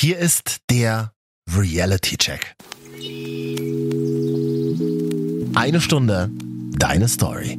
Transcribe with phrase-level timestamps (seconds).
[0.00, 1.10] Hier ist der
[1.50, 2.54] Reality Check.
[5.56, 6.30] Eine Stunde,
[6.78, 7.58] deine Story.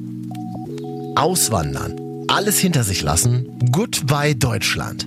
[1.18, 2.00] Auswandern,
[2.30, 5.06] alles hinter sich lassen, goodbye Deutschland.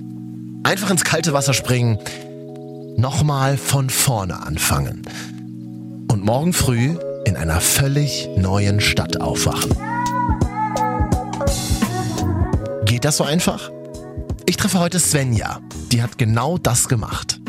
[0.61, 1.97] Einfach ins kalte Wasser springen,
[2.97, 5.01] nochmal von vorne anfangen.
[6.11, 9.71] Und morgen früh in einer völlig neuen Stadt aufwachen.
[12.85, 13.71] Geht das so einfach?
[14.45, 15.59] Ich treffe heute Svenja.
[15.91, 17.39] Die hat genau das gemacht.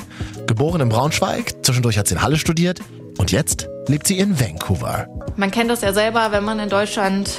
[0.46, 2.80] Geboren in Braunschweig, zwischendurch hat sie in Halle studiert
[3.18, 5.08] und jetzt lebt sie in Vancouver.
[5.36, 7.30] Man kennt das ja selber, wenn man in Deutschland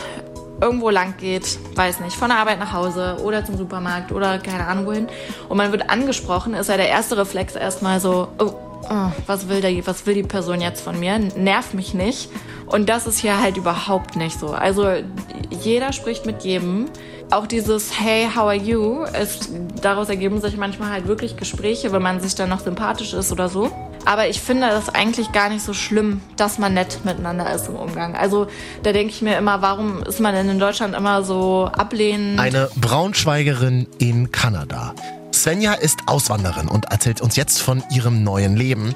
[0.60, 4.68] irgendwo lang geht, weiß nicht, von der Arbeit nach Hause oder zum Supermarkt oder keine
[4.68, 5.08] Ahnung wohin
[5.48, 8.54] und man wird angesprochen, ist ja der erste Reflex erstmal so, oh,
[8.90, 11.18] oh, was will der, was will die Person jetzt von mir?
[11.20, 12.30] Nervt mich nicht.
[12.66, 14.50] Und das ist hier halt überhaupt nicht so.
[14.50, 14.88] Also
[15.50, 16.88] jeder spricht mit jedem.
[17.32, 19.04] Auch dieses Hey, how are you?
[19.04, 19.50] Ist,
[19.82, 23.50] daraus ergeben sich manchmal halt wirklich Gespräche, wenn man sich dann noch sympathisch ist oder
[23.50, 23.72] so.
[24.06, 27.76] Aber ich finde das eigentlich gar nicht so schlimm, dass man nett miteinander ist im
[27.76, 28.16] Umgang.
[28.16, 28.48] Also
[28.84, 32.40] da denke ich mir immer, warum ist man denn in Deutschland immer so ablehnend?
[32.40, 34.94] Eine Braunschweigerin in Kanada.
[35.34, 38.94] Svenja ist Auswanderin und erzählt uns jetzt von ihrem neuen Leben.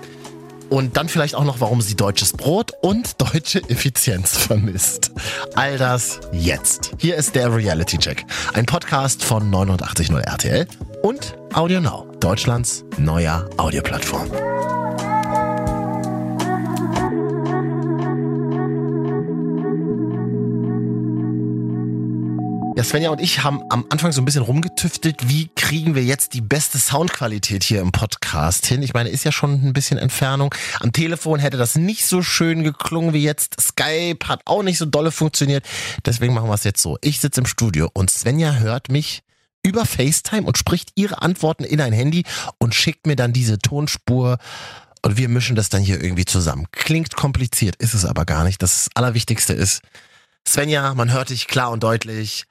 [0.69, 5.11] Und dann vielleicht auch noch, warum sie deutsches Brot und deutsche Effizienz vermisst.
[5.55, 6.91] All das jetzt.
[6.97, 8.25] Hier ist der Reality Check.
[8.53, 10.67] Ein Podcast von 89.0 RTL
[11.01, 14.78] und Audio Now, Deutschlands neuer Audioplattform.
[22.79, 26.33] Ja, Svenja und ich haben am Anfang so ein bisschen rumgetüftelt, wie kriegen wir jetzt
[26.33, 28.83] die beste Soundqualität hier im Podcast hin.
[28.83, 30.55] Ich meine, ist ja schon ein bisschen Entfernung.
[30.79, 33.59] Am Telefon hätte das nicht so schön geklungen wie jetzt.
[33.59, 35.65] Skype hat auch nicht so dolle funktioniert.
[36.05, 36.97] Deswegen machen wir es jetzt so.
[37.01, 39.23] Ich sitze im Studio und Svenja hört mich
[39.61, 42.23] über FaceTime und spricht ihre Antworten in ein Handy
[42.59, 44.37] und schickt mir dann diese Tonspur
[45.01, 46.65] und wir mischen das dann hier irgendwie zusammen.
[46.71, 48.63] Klingt kompliziert, ist es aber gar nicht.
[48.63, 49.81] Das Allerwichtigste ist,
[50.47, 52.45] Svenja, man hört dich klar und deutlich.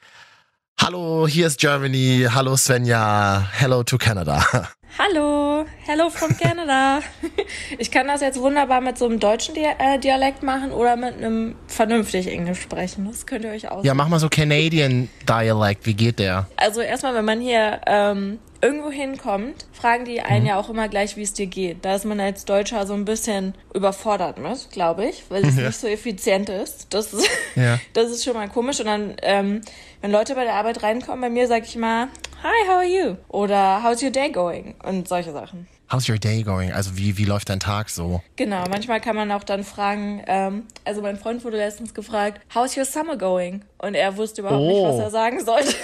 [0.81, 2.29] Hallo, hier ist Germany.
[2.33, 3.49] Hallo Svenja.
[3.53, 4.41] Hello to Canada.
[4.97, 7.01] Hallo, hello from Canada.
[7.79, 11.55] Ich kann das jetzt wunderbar mit so einem deutschen äh, Dialekt machen oder mit einem
[11.67, 13.07] vernünftig Englisch sprechen.
[13.07, 13.85] Das könnt ihr euch aus.
[13.85, 15.87] Ja, mach mal so Canadian Dialect.
[15.87, 16.49] Wie geht der?
[16.57, 20.49] Also erstmal, wenn man hier ähm, irgendwo hinkommt, fragen die einen mhm.
[20.49, 21.85] ja auch immer gleich, wie es dir geht.
[21.85, 25.67] Da ist man als Deutscher so ein bisschen überfordert mit, glaube ich, weil es ja.
[25.67, 26.89] nicht so effizient ist.
[26.91, 27.79] Das ist, ja.
[27.93, 28.81] das ist schon mal komisch.
[28.81, 29.61] Und dann, ähm,
[30.01, 32.09] wenn Leute bei der Arbeit reinkommen, bei mir sage ich mal,
[32.41, 33.17] Hi, how are you?
[33.31, 34.77] Oder How's your day going?
[34.85, 35.67] Und solche Sachen.
[35.91, 36.71] How's your day going?
[36.71, 38.23] Also wie, wie läuft dein Tag so?
[38.37, 42.77] Genau, manchmal kann man auch dann fragen, ähm, also mein Freund wurde letztens gefragt, How's
[42.77, 43.65] your summer going?
[43.79, 44.69] Und er wusste überhaupt oh.
[44.69, 45.01] nicht, was oh.
[45.01, 45.75] er sagen sollte.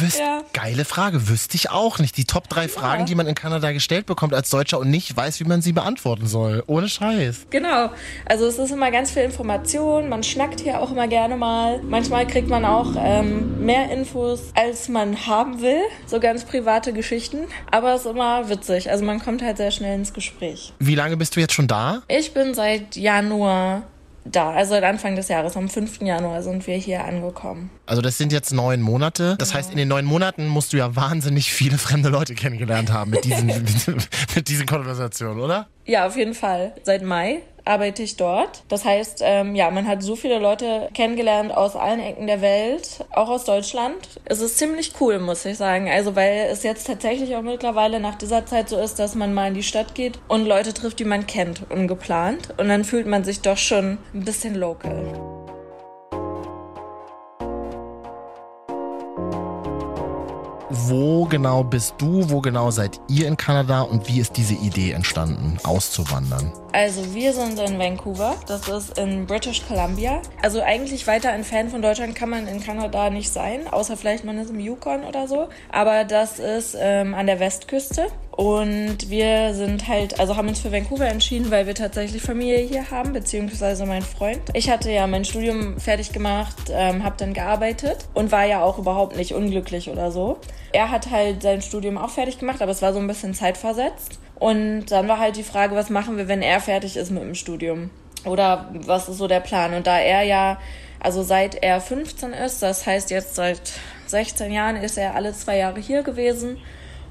[0.00, 0.42] Wüsst, ja.
[0.52, 2.16] Geile Frage, wüsste ich auch nicht.
[2.16, 3.06] Die Top drei Fragen, ja.
[3.06, 6.26] die man in Kanada gestellt bekommt als Deutscher und nicht weiß, wie man sie beantworten
[6.26, 6.62] soll.
[6.66, 7.46] Ohne Scheiß.
[7.50, 7.90] Genau.
[8.24, 10.08] Also es ist immer ganz viel Information.
[10.08, 11.80] Man schnackt hier auch immer gerne mal.
[11.82, 15.82] Manchmal kriegt man auch ähm, mehr Infos, als man haben will.
[16.06, 17.46] So ganz private Geschichten.
[17.70, 18.90] Aber es ist immer witzig.
[18.90, 20.72] Also man kommt halt sehr schnell ins Gespräch.
[20.78, 22.02] Wie lange bist du jetzt schon da?
[22.08, 23.82] Ich bin seit Januar
[24.24, 24.50] da.
[24.50, 26.02] Also seit Anfang des Jahres, am 5.
[26.02, 27.70] Januar sind wir hier angekommen.
[27.86, 29.36] Also das sind jetzt neun Monate.
[29.38, 29.56] Das ja.
[29.56, 33.24] heißt, in den neun Monaten musst du ja wahnsinnig viele fremde Leute kennengelernt haben mit
[33.24, 33.88] diesen, mit,
[34.34, 35.68] mit diesen Konversationen, oder?
[35.86, 36.74] Ja, auf jeden Fall.
[36.82, 38.62] Seit Mai arbeite ich dort.
[38.68, 43.04] Das heißt, ähm, ja, man hat so viele Leute kennengelernt aus allen Ecken der Welt,
[43.12, 43.96] auch aus Deutschland.
[44.24, 45.88] Es ist ziemlich cool, muss ich sagen.
[45.88, 49.48] Also, weil es jetzt tatsächlich auch mittlerweile nach dieser Zeit so ist, dass man mal
[49.48, 52.54] in die Stadt geht und Leute trifft, die man kennt, ungeplant.
[52.58, 55.38] Und dann fühlt man sich doch schon ein bisschen local.
[60.70, 62.28] Wo genau bist du?
[62.28, 63.82] Wo genau seid ihr in Kanada?
[63.82, 66.52] Und wie ist diese Idee entstanden, auszuwandern?
[66.72, 68.36] Also wir sind in Vancouver.
[68.46, 70.20] Das ist in British Columbia.
[70.42, 74.24] Also eigentlich weiter ein Fan von Deutschland kann man in Kanada nicht sein, außer vielleicht
[74.24, 75.48] man ist im Yukon oder so.
[75.70, 78.08] Aber das ist ähm, an der Westküste.
[78.38, 82.88] Und wir sind halt, also haben uns für Vancouver entschieden, weil wir tatsächlich Familie hier
[82.88, 84.40] haben, beziehungsweise mein Freund.
[84.52, 88.78] Ich hatte ja mein Studium fertig gemacht, ähm, habe dann gearbeitet und war ja auch
[88.78, 90.38] überhaupt nicht unglücklich oder so.
[90.72, 94.20] Er hat halt sein Studium auch fertig gemacht, aber es war so ein bisschen zeitversetzt.
[94.38, 97.34] Und dann war halt die Frage, was machen wir, wenn er fertig ist mit dem
[97.34, 97.90] Studium?
[98.24, 99.74] Oder was ist so der Plan?
[99.74, 100.58] Und da er ja,
[101.00, 103.72] also seit er 15 ist, das heißt jetzt seit
[104.06, 106.58] 16 Jahren, ist er alle zwei Jahre hier gewesen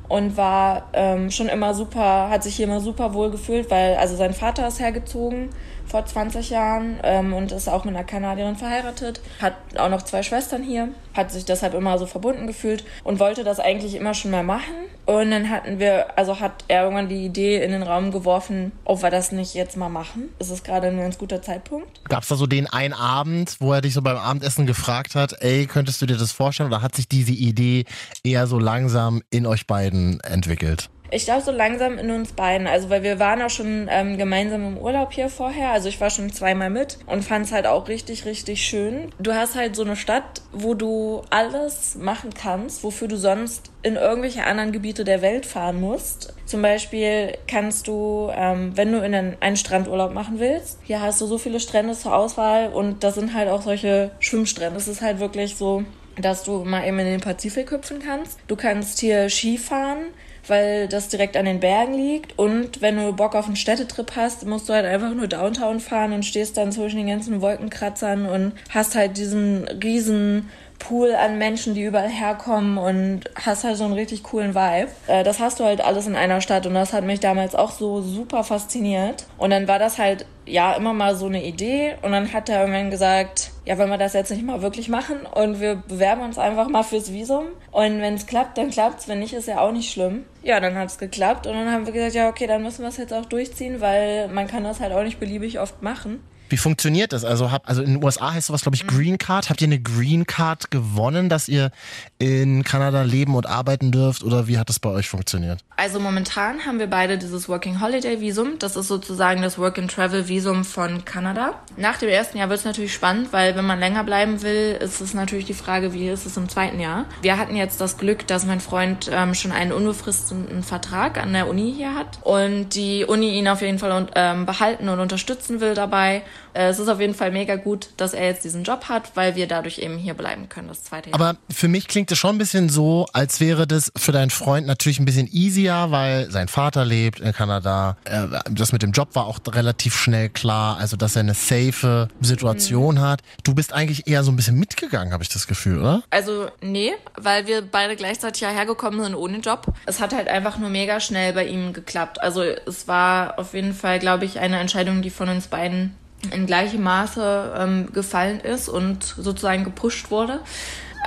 [0.07, 4.15] und war ähm, schon immer super, hat sich hier immer super wohl gefühlt, weil also
[4.15, 5.49] sein Vater ist hergezogen
[5.87, 10.23] vor 20 Jahren ähm, und ist auch mit einer Kanadierin verheiratet, hat auch noch zwei
[10.23, 14.31] Schwestern hier, hat sich deshalb immer so verbunden gefühlt und wollte das eigentlich immer schon
[14.31, 14.75] mal machen.
[15.05, 19.01] Und dann hatten wir, also hat er irgendwann die Idee in den Raum geworfen, ob
[19.03, 20.29] wir das nicht jetzt mal machen.
[20.37, 22.03] Es ist gerade ein ganz guter Zeitpunkt.
[22.09, 25.41] Gab es da so den einen Abend, wo er dich so beim Abendessen gefragt hat,
[25.41, 26.67] ey, könntest du dir das vorstellen?
[26.67, 27.85] Oder hat sich diese Idee
[28.23, 30.89] eher so langsam in euch beiden entwickelt?
[31.09, 32.67] Ich glaube so langsam in uns beiden.
[32.67, 35.71] Also weil wir waren auch schon ähm, gemeinsam im Urlaub hier vorher.
[35.71, 39.11] Also ich war schon zweimal mit und fand es halt auch richtig, richtig schön.
[39.19, 43.95] Du hast halt so eine Stadt, wo du alles machen kannst, wofür du sonst in
[43.95, 46.33] irgendwelche anderen Gebiete der Welt fahren musst.
[46.45, 51.21] Zum Beispiel kannst du, ähm, wenn du in einen, einen Strandurlaub machen willst, hier hast
[51.21, 54.77] du so viele Strände zur Auswahl und das sind halt auch solche Schwimmstrände.
[54.77, 55.83] Es ist halt wirklich so,
[56.19, 58.39] dass du mal eben in den Pazifik hüpfen kannst.
[58.47, 60.07] Du kannst hier Skifahren
[60.47, 62.37] weil das direkt an den Bergen liegt.
[62.37, 66.13] Und wenn du Bock auf einen Städtetrip hast, musst du halt einfach nur Downtown fahren
[66.13, 70.49] und stehst dann zwischen den ganzen Wolkenkratzern und hast halt diesen riesen
[70.79, 74.89] Pool an Menschen, die überall herkommen und hast halt so einen richtig coolen Vibe.
[75.07, 77.71] Äh, das hast du halt alles in einer Stadt und das hat mich damals auch
[77.71, 79.25] so super fasziniert.
[79.37, 82.61] Und dann war das halt ja immer mal so eine Idee und dann hat er
[82.61, 86.37] irgendwann gesagt, ja, wollen wir das jetzt nicht mal wirklich machen und wir bewerben uns
[86.37, 89.73] einfach mal fürs Visum und wenn es klappt, dann klappt's, wenn nicht, ist ja auch
[89.73, 90.23] nicht schlimm.
[90.43, 92.89] Ja, dann hat es geklappt und dann haben wir gesagt, ja, okay, dann müssen wir
[92.89, 96.23] es jetzt auch durchziehen, weil man kann das halt auch nicht beliebig oft machen.
[96.49, 97.25] Wie funktioniert das?
[97.25, 99.49] Also, hab, also in den USA heißt sowas, glaube ich, Green Card.
[99.49, 101.71] Habt ihr eine Green Card gewonnen, dass ihr
[102.19, 104.23] in Kanada leben und arbeiten dürft?
[104.23, 105.59] Oder wie hat das bei euch funktioniert?
[105.75, 108.57] Also momentan haben wir beide dieses Working Holiday Visum.
[108.59, 111.61] Das ist sozusagen das Work and Travel Visum von Kanada.
[111.75, 115.01] Nach dem ersten Jahr wird es natürlich spannend, weil wenn man länger bleiben will, ist
[115.01, 117.05] es natürlich die Frage, wie ist es im zweiten Jahr.
[117.21, 121.47] Wir hatten jetzt das Glück, dass mein Freund ähm, schon einen unbefristeten Vertrag an der
[121.47, 125.73] Uni hier hat und die Uni ihn auf jeden Fall ähm, behalten und unterstützen will
[125.73, 126.23] dabei.
[126.53, 129.35] Äh, es ist auf jeden Fall mega gut, dass er jetzt diesen Job hat, weil
[129.35, 131.19] wir dadurch eben hier bleiben können, das zweite Jahr.
[131.19, 134.65] Aber für mich klingt es schon ein bisschen so, als wäre das für deinen Freund
[134.65, 137.97] natürlich ein bisschen easier, weil sein Vater lebt in Kanada.
[138.05, 142.07] Äh, das mit dem Job war auch relativ schnell klar, also dass er eine safe
[142.21, 143.01] Situation mhm.
[143.01, 143.21] hat.
[143.43, 146.03] Du bist eigentlich eher so ein bisschen mitgegangen, habe ich das Gefühl, oder?
[146.09, 149.73] Also nee, weil wir beide gleichzeitig hierher gekommen sind ohne Job.
[149.85, 152.21] Es hat halt einfach nur mega schnell bei ihm geklappt.
[152.21, 155.95] Also es war auf jeden Fall, glaube ich, eine Entscheidung, die von uns beiden
[156.31, 160.39] in gleichem Maße ähm, gefallen ist und sozusagen gepusht wurde.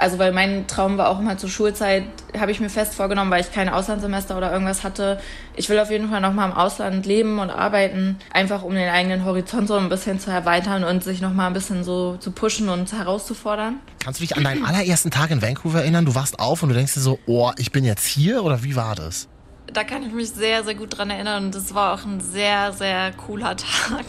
[0.01, 2.05] Also weil mein Traum war auch immer zur Schulzeit,
[2.39, 5.21] habe ich mir fest vorgenommen, weil ich kein Auslandssemester oder irgendwas hatte.
[5.57, 9.27] Ich will auf jeden Fall nochmal im Ausland leben und arbeiten, einfach um den eigenen
[9.27, 12.91] Horizont so ein bisschen zu erweitern und sich nochmal ein bisschen so zu pushen und
[12.93, 13.81] herauszufordern.
[14.03, 16.07] Kannst du dich an deinen allerersten Tag in Vancouver erinnern?
[16.07, 18.77] Du warst auf und du denkst dir so, oh, ich bin jetzt hier oder wie
[18.77, 19.29] war das?
[19.73, 22.73] Da kann ich mich sehr, sehr gut dran erinnern und das war auch ein sehr,
[22.73, 23.57] sehr cooler
[23.89, 24.07] Tag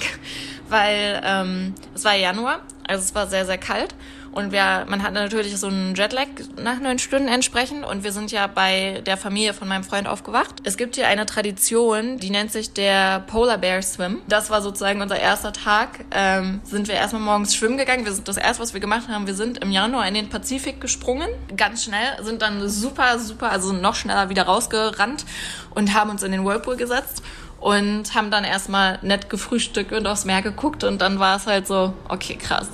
[0.72, 3.94] weil ähm, es war Januar, also es war sehr, sehr kalt.
[4.32, 6.28] Und wir, man hat natürlich so einen Jetlag
[6.62, 7.86] nach neun Stunden entsprechend.
[7.86, 10.56] Und wir sind ja bei der Familie von meinem Freund aufgewacht.
[10.64, 14.20] Es gibt hier eine Tradition, die nennt sich der Polar Bear Swim.
[14.28, 16.06] Das war sozusagen unser erster Tag.
[16.12, 18.06] Ähm, sind wir erstmal morgens schwimmen gegangen.
[18.06, 20.80] Wir sind das erste, was wir gemacht haben, wir sind im Januar in den Pazifik
[20.80, 21.30] gesprungen.
[21.58, 25.26] Ganz schnell, sind dann super, super, also noch schneller wieder rausgerannt
[25.72, 27.22] und haben uns in den Whirlpool gesetzt
[27.60, 31.68] und haben dann erstmal nett gefrühstückt und aufs Meer geguckt und dann war es halt
[31.68, 32.68] so, okay, krass,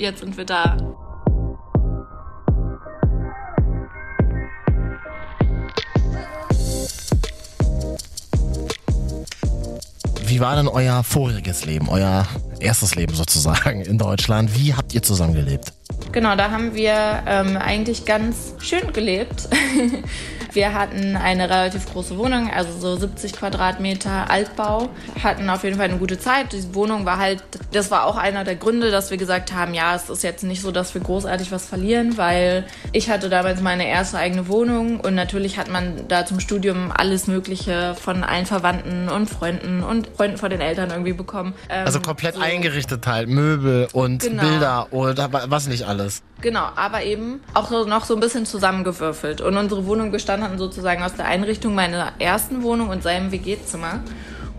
[0.00, 0.76] jetzt sind wir da.
[10.24, 12.26] Wie war denn euer voriges Leben, euer
[12.60, 14.56] erstes Leben sozusagen in Deutschland?
[14.56, 15.72] Wie habt ihr zusammengelebt?
[16.12, 19.48] Genau, da haben wir ähm, eigentlich ganz schön gelebt.
[20.52, 24.90] Wir hatten eine relativ große Wohnung, also so 70 Quadratmeter Altbau,
[25.22, 26.52] hatten auf jeden Fall eine gute Zeit.
[26.52, 27.42] Die Wohnung war halt,
[27.72, 30.62] das war auch einer der Gründe, dass wir gesagt haben, ja, es ist jetzt nicht
[30.62, 35.14] so, dass wir großartig was verlieren, weil ich hatte damals meine erste eigene Wohnung und
[35.14, 40.38] natürlich hat man da zum Studium alles Mögliche von allen Verwandten und Freunden und Freunden
[40.38, 41.54] von den Eltern irgendwie bekommen.
[41.68, 42.40] Ähm, also komplett so.
[42.40, 44.42] eingerichtet halt, Möbel und genau.
[44.42, 46.22] Bilder oder was nicht alles.
[46.40, 49.40] Genau, aber eben auch noch so ein bisschen zusammengewürfelt.
[49.40, 54.00] Und unsere Wohnung bestand dann sozusagen aus der Einrichtung meiner ersten Wohnung und seinem WG-Zimmer.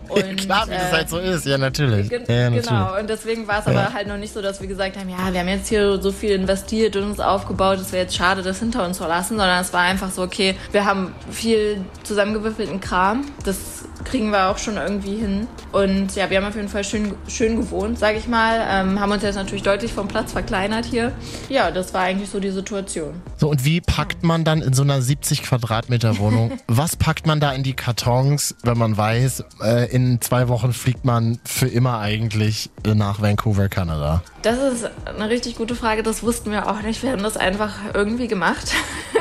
[0.08, 2.10] Und, Klar, wie äh, das halt so ist, ja natürlich.
[2.10, 2.68] Ge ja, natürlich.
[2.68, 3.72] Genau, und deswegen war es ja.
[3.72, 6.12] aber halt noch nicht so, dass wir gesagt haben, ja, wir haben jetzt hier so
[6.12, 9.60] viel investiert und uns aufgebaut, es wäre jetzt schade, das hinter uns zu lassen, sondern
[9.60, 14.76] es war einfach so, okay, wir haben viel zusammengewürfelten Kram, das kriegen wir auch schon
[14.76, 15.46] irgendwie hin.
[15.72, 18.60] Und ja, wir haben auf jeden Fall schön, schön gewohnt, sage ich mal.
[18.68, 21.12] Ähm, haben uns jetzt natürlich deutlich vom Platz verkleinert hier.
[21.48, 23.14] Ja, das war eigentlich so die Situation.
[23.36, 27.40] So, und wie packt man dann in so einer 70 Quadratmeter Wohnung, was packt man
[27.40, 31.98] da in die Kartons, wenn man weiß, äh, in zwei Wochen fliegt man für immer
[31.98, 34.22] eigentlich nach Vancouver, Kanada?
[34.42, 36.02] Das ist eine richtig gute Frage.
[36.02, 37.02] Das wussten wir auch nicht.
[37.02, 38.72] Wir haben das einfach irgendwie gemacht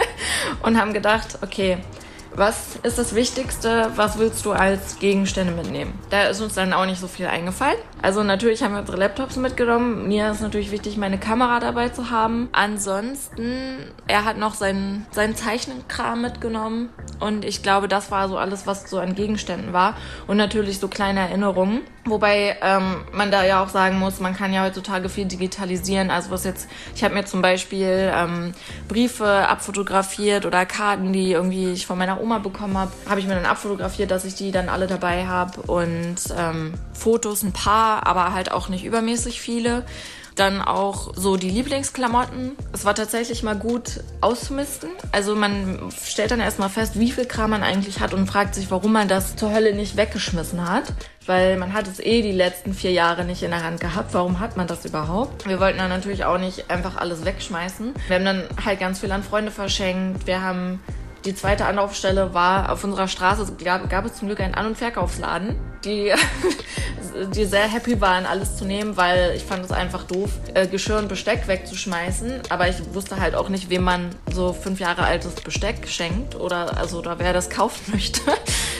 [0.63, 1.77] und haben gedacht, okay,
[2.35, 3.91] was ist das Wichtigste?
[3.95, 5.93] Was willst du als Gegenstände mitnehmen?
[6.09, 7.77] Da ist uns dann auch nicht so viel eingefallen.
[8.01, 10.07] Also natürlich haben wir unsere Laptops mitgenommen.
[10.07, 12.49] Mir ist natürlich wichtig, meine Kamera dabei zu haben.
[12.51, 16.89] Ansonsten, er hat noch seinen, seinen Zeichnenkram mitgenommen.
[17.19, 19.95] Und ich glaube, das war so alles, was so an Gegenständen war.
[20.27, 21.81] Und natürlich so kleine Erinnerungen.
[22.05, 26.09] Wobei ähm, man da ja auch sagen muss, man kann ja heutzutage viel digitalisieren.
[26.09, 28.53] Also was jetzt, ich habe mir zum Beispiel ähm,
[28.87, 33.35] Briefe abfotografiert oder Karten, die irgendwie ich von meiner Oma bekommen habe, habe ich mir
[33.35, 38.33] dann abfotografiert, dass ich die dann alle dabei habe und ähm, Fotos ein paar, aber
[38.33, 39.85] halt auch nicht übermäßig viele.
[40.35, 42.53] Dann auch so die Lieblingsklamotten.
[42.71, 44.89] Es war tatsächlich mal gut auszumisten.
[45.11, 48.71] Also man stellt dann erstmal fest, wie viel Kram man eigentlich hat und fragt sich,
[48.71, 50.93] warum man das zur Hölle nicht weggeschmissen hat.
[51.31, 54.13] Weil man hat es eh die letzten vier Jahre nicht in der Hand gehabt.
[54.13, 55.47] Warum hat man das überhaupt?
[55.47, 57.93] Wir wollten dann natürlich auch nicht einfach alles wegschmeißen.
[58.09, 60.27] Wir haben dann halt ganz viel an Freunde verschenkt.
[60.27, 60.81] Wir haben
[61.25, 64.77] die zweite Anlaufstelle war auf unserer Straße, gab, gab es zum Glück einen An- und
[64.77, 66.13] Verkaufsladen, die,
[67.35, 70.97] die sehr happy waren, alles zu nehmen, weil ich fand es einfach doof, äh, Geschirr
[70.97, 72.41] und Besteck wegzuschmeißen.
[72.49, 76.77] Aber ich wusste halt auch nicht, wem man so fünf Jahre altes Besteck schenkt oder
[76.77, 78.21] also oder wer das kaufen möchte.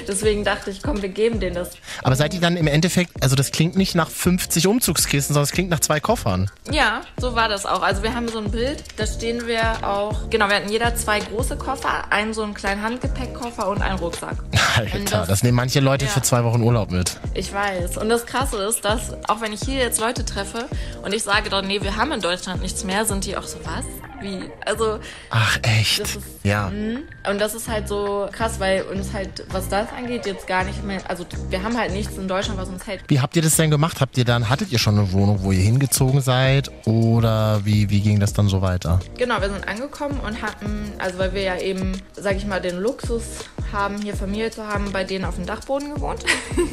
[0.07, 1.71] Deswegen dachte ich, komm, wir geben denen das.
[2.03, 5.51] Aber seid ihr dann im Endeffekt, also das klingt nicht nach 50 Umzugskisten, sondern es
[5.51, 6.49] klingt nach zwei Koffern.
[6.71, 7.81] Ja, so war das auch.
[7.81, 11.19] Also wir haben so ein Bild, da stehen wir auch, genau, wir hatten jeder zwei
[11.19, 14.37] große Koffer, einen so einen kleinen Handgepäckkoffer und einen Rucksack.
[14.75, 16.11] Alter, das, das, nehmen manche Leute ja.
[16.11, 17.19] für zwei Wochen Urlaub mit.
[17.33, 17.97] Ich weiß.
[17.97, 20.65] Und das Krasse ist, dass auch wenn ich hier jetzt Leute treffe
[21.03, 23.57] und ich sage dann, nee, wir haben in Deutschland nichts mehr, sind die auch so,
[23.63, 23.85] was?
[24.21, 24.43] Wie?
[24.65, 24.99] Also.
[25.29, 25.99] Ach, echt?
[25.99, 26.69] Ist, ja.
[26.69, 26.99] Mh.
[27.29, 30.83] Und das ist halt so krass, weil uns halt, was das angeht, jetzt gar nicht
[30.83, 33.01] mehr, also wir haben halt nichts in Deutschland, was uns hält.
[33.07, 34.01] Wie habt ihr das denn gemacht?
[34.01, 36.71] Habt ihr dann, hattet ihr schon eine Wohnung, wo ihr hingezogen seid?
[36.85, 38.99] Oder wie, wie ging das dann so weiter?
[39.17, 42.77] Genau, wir sind angekommen und hatten, also weil wir ja eben, sag ich mal, den
[42.77, 43.23] Luxus
[43.71, 46.23] haben, hier Familie zu haben, bei denen auf dem Dachboden gewohnt.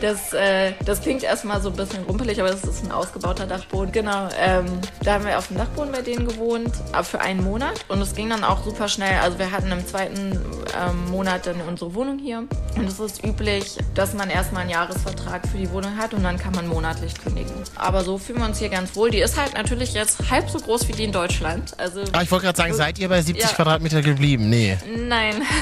[0.00, 3.92] Das, äh, das klingt erstmal so ein bisschen rumpelig, aber das ist ein ausgebauter Dachboden.
[3.92, 4.66] Genau, ähm,
[5.02, 6.70] da haben wir auf dem Dachboden bei denen gewohnt,
[7.02, 7.84] für einen Monat.
[7.88, 9.18] Und es ging dann auch super schnell.
[9.20, 10.38] Also wir hatten im zweiten
[10.78, 12.44] ähm, Monat dann unsere Wohnung hier.
[12.76, 16.38] Und es ist üblich, dass man erstmal einen Jahresvertrag für die Wohnung hat und dann
[16.38, 17.52] kann man monatlich kündigen.
[17.74, 19.10] Aber so fühlen wir uns hier ganz wohl.
[19.10, 21.78] Die ist halt natürlich jetzt halb so groß wie die in Deutschland.
[21.78, 23.54] Also, ah, ich wollte gerade sagen, seid ihr bei 70 ja.
[23.54, 24.48] Quadratmeter geblieben?
[24.50, 24.76] Nee.
[24.96, 25.42] Nein.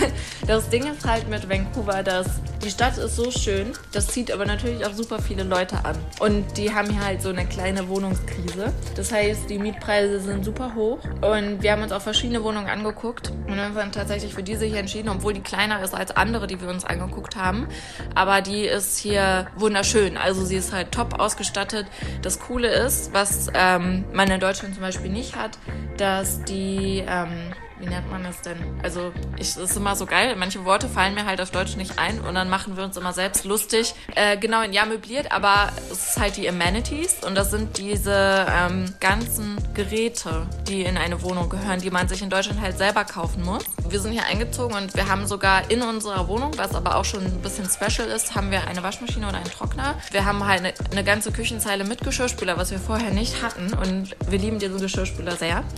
[0.47, 2.27] Das Ding ist halt mit Vancouver, dass
[2.63, 5.97] die Stadt ist so schön, das zieht aber natürlich auch super viele Leute an.
[6.19, 8.73] Und die haben hier halt so eine kleine Wohnungskrise.
[8.95, 13.33] Das heißt, die Mietpreise sind super hoch und wir haben uns auch verschiedene Wohnungen angeguckt
[13.47, 16.61] und haben dann tatsächlich für diese hier entschieden, obwohl die kleiner ist als andere, die
[16.61, 17.67] wir uns angeguckt haben.
[18.15, 20.17] Aber die ist hier wunderschön.
[20.17, 21.87] Also sie ist halt top ausgestattet.
[22.23, 25.59] Das Coole ist, was ähm, man in Deutschland zum Beispiel nicht hat,
[25.97, 28.57] dass die ähm, wie nennt man das denn?
[28.83, 30.37] Also, das ist immer so geil.
[30.37, 33.13] Manche Worte fallen mir halt auf Deutsch nicht ein und dann machen wir uns immer
[33.13, 33.95] selbst lustig.
[34.15, 38.95] Äh, genau, ja, möbliert, aber es ist halt die Amenities und das sind diese ähm,
[39.01, 43.45] ganzen Geräte, die in eine Wohnung gehören, die man sich in Deutschland halt selber kaufen
[43.45, 43.65] muss.
[43.89, 47.25] Wir sind hier eingezogen und wir haben sogar in unserer Wohnung, was aber auch schon
[47.25, 49.97] ein bisschen special ist, haben wir eine Waschmaschine oder einen Trockner.
[50.11, 54.17] Wir haben halt eine, eine ganze Küchenzeile mit Geschirrspüler, was wir vorher nicht hatten und
[54.29, 55.65] wir lieben diesen Geschirrspüler sehr.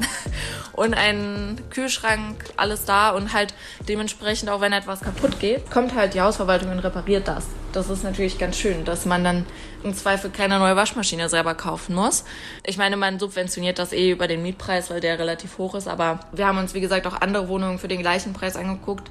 [0.72, 3.54] Und einen Kühlschrank Kühlschrank, alles da und halt
[3.88, 7.46] dementsprechend auch wenn etwas kaputt geht, kommt halt die Hausverwaltung und repariert das.
[7.72, 9.46] Das ist natürlich ganz schön, dass man dann
[9.84, 12.24] im Zweifel keine neue Waschmaschine selber kaufen muss.
[12.64, 16.18] Ich meine, man subventioniert das eh über den Mietpreis, weil der relativ hoch ist, aber
[16.32, 19.08] wir haben uns, wie gesagt, auch andere Wohnungen für den gleichen Preis angeguckt,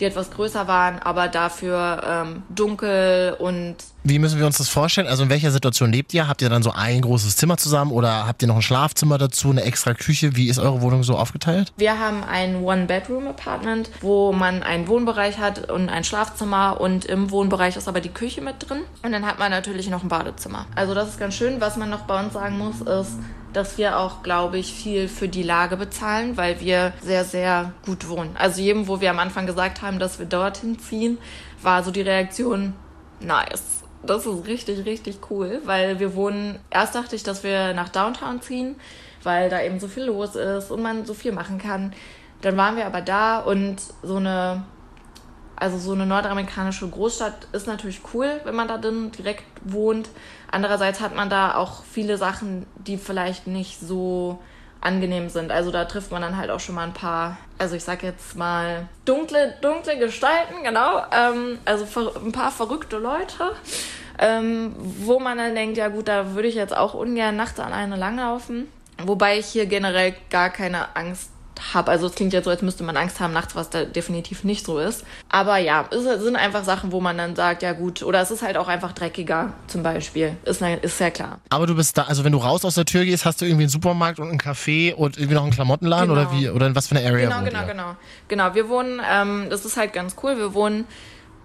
[0.00, 5.06] die etwas größer waren, aber dafür ähm, dunkel und wie müssen wir uns das vorstellen?
[5.06, 6.28] Also in welcher Situation lebt ihr?
[6.28, 9.50] Habt ihr dann so ein großes Zimmer zusammen oder habt ihr noch ein Schlafzimmer dazu,
[9.50, 10.34] eine extra Küche?
[10.34, 11.74] Wie ist eure Wohnung so aufgeteilt?
[11.76, 17.76] Wir haben ein One-Bedroom-Apartment, wo man einen Wohnbereich hat und ein Schlafzimmer und im Wohnbereich
[17.76, 18.80] ist aber die Küche mit drin.
[19.02, 20.66] Und dann hat man natürlich noch ein Badezimmer.
[20.74, 21.60] Also das ist ganz schön.
[21.60, 23.18] Was man noch bei uns sagen muss, ist,
[23.52, 28.08] dass wir auch, glaube ich, viel für die Lage bezahlen, weil wir sehr, sehr gut
[28.08, 28.36] wohnen.
[28.38, 31.18] Also jedem, wo wir am Anfang gesagt haben, dass wir dorthin ziehen,
[31.62, 32.74] war so die Reaktion,
[33.20, 37.88] nice das ist richtig, richtig cool, weil wir wohnen, erst dachte ich, dass wir nach
[37.88, 38.76] Downtown ziehen,
[39.22, 41.92] weil da eben so viel los ist und man so viel machen kann.
[42.40, 44.64] Dann waren wir aber da und so eine
[45.56, 50.08] Also so eine nordamerikanische Großstadt ist natürlich cool, wenn man da drin direkt wohnt.
[50.50, 54.38] Andererseits hat man da auch viele Sachen, die vielleicht nicht so
[54.80, 55.50] angenehm sind.
[55.50, 58.36] Also da trifft man dann halt auch schon mal ein paar, also ich sag jetzt
[58.36, 61.02] mal dunkle, dunkle Gestalten, genau.
[61.12, 63.52] Ähm, also ein paar verrückte Leute,
[64.18, 67.72] ähm, wo man dann denkt, ja gut, da würde ich jetzt auch ungern nachts an
[67.72, 68.68] eine langlaufen.
[69.04, 71.30] Wobei ich hier generell gar keine Angst
[71.74, 71.90] habe.
[71.90, 74.64] Also es klingt jetzt so, als müsste man Angst haben nachts, was da definitiv nicht
[74.64, 75.04] so ist.
[75.28, 78.42] Aber ja, es sind einfach Sachen, wo man dann sagt, ja gut, oder es ist
[78.42, 80.36] halt auch einfach dreckiger zum Beispiel.
[80.44, 81.38] Ist, ist sehr klar.
[81.50, 83.64] Aber du bist da, also wenn du raus aus der Tür gehst, hast du irgendwie
[83.64, 86.20] einen Supermarkt und einen Café und irgendwie noch einen Klamottenladen genau.
[86.20, 87.28] oder wie, oder in was für eine Area?
[87.28, 87.96] Genau, genau, genau.
[88.28, 90.86] Genau, wir wohnen, ähm, das ist halt ganz cool, wir wohnen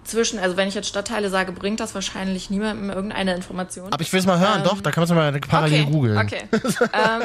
[0.04, 3.92] zwischen, also wenn ich jetzt Stadtteile sage, bringt das wahrscheinlich niemandem irgendeine Information.
[3.92, 5.90] Aber ich will es mal hören, ähm, doch, da kann man es mal parallel okay,
[5.90, 6.18] googeln.
[6.18, 6.42] Okay.
[6.52, 7.22] ähm,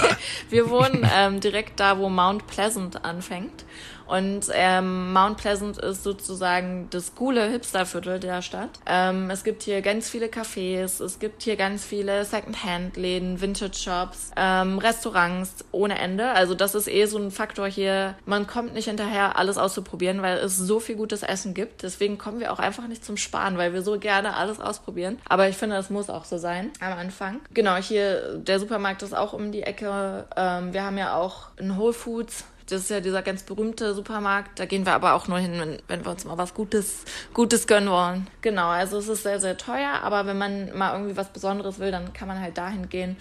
[0.50, 3.64] wir wohnen ähm, direkt da, wo Mount Pleasant anfängt.
[4.12, 8.68] Und ähm, Mount Pleasant ist sozusagen das coole Hipsterviertel der Stadt.
[8.84, 14.76] Ähm, es gibt hier ganz viele Cafés, es gibt hier ganz viele Second-Hand-Läden, Vintage-Shops, ähm,
[14.76, 16.28] Restaurants ohne Ende.
[16.32, 18.14] Also das ist eh so ein Faktor hier.
[18.26, 21.82] Man kommt nicht hinterher, alles auszuprobieren, weil es so viel gutes Essen gibt.
[21.82, 25.20] Deswegen kommen wir auch einfach nicht zum Sparen, weil wir so gerne alles ausprobieren.
[25.26, 27.40] Aber ich finde, das muss auch so sein am Anfang.
[27.54, 30.26] Genau, hier der Supermarkt ist auch um die Ecke.
[30.36, 34.58] Ähm, wir haben ja auch ein Whole Foods das ist ja dieser ganz berühmte Supermarkt.
[34.58, 37.66] Da gehen wir aber auch nur hin, wenn, wenn wir uns mal was Gutes, Gutes
[37.66, 38.26] gönnen wollen.
[38.40, 41.90] Genau, also es ist sehr, sehr teuer, aber wenn man mal irgendwie was Besonderes will,
[41.90, 43.16] dann kann man halt dahin gehen.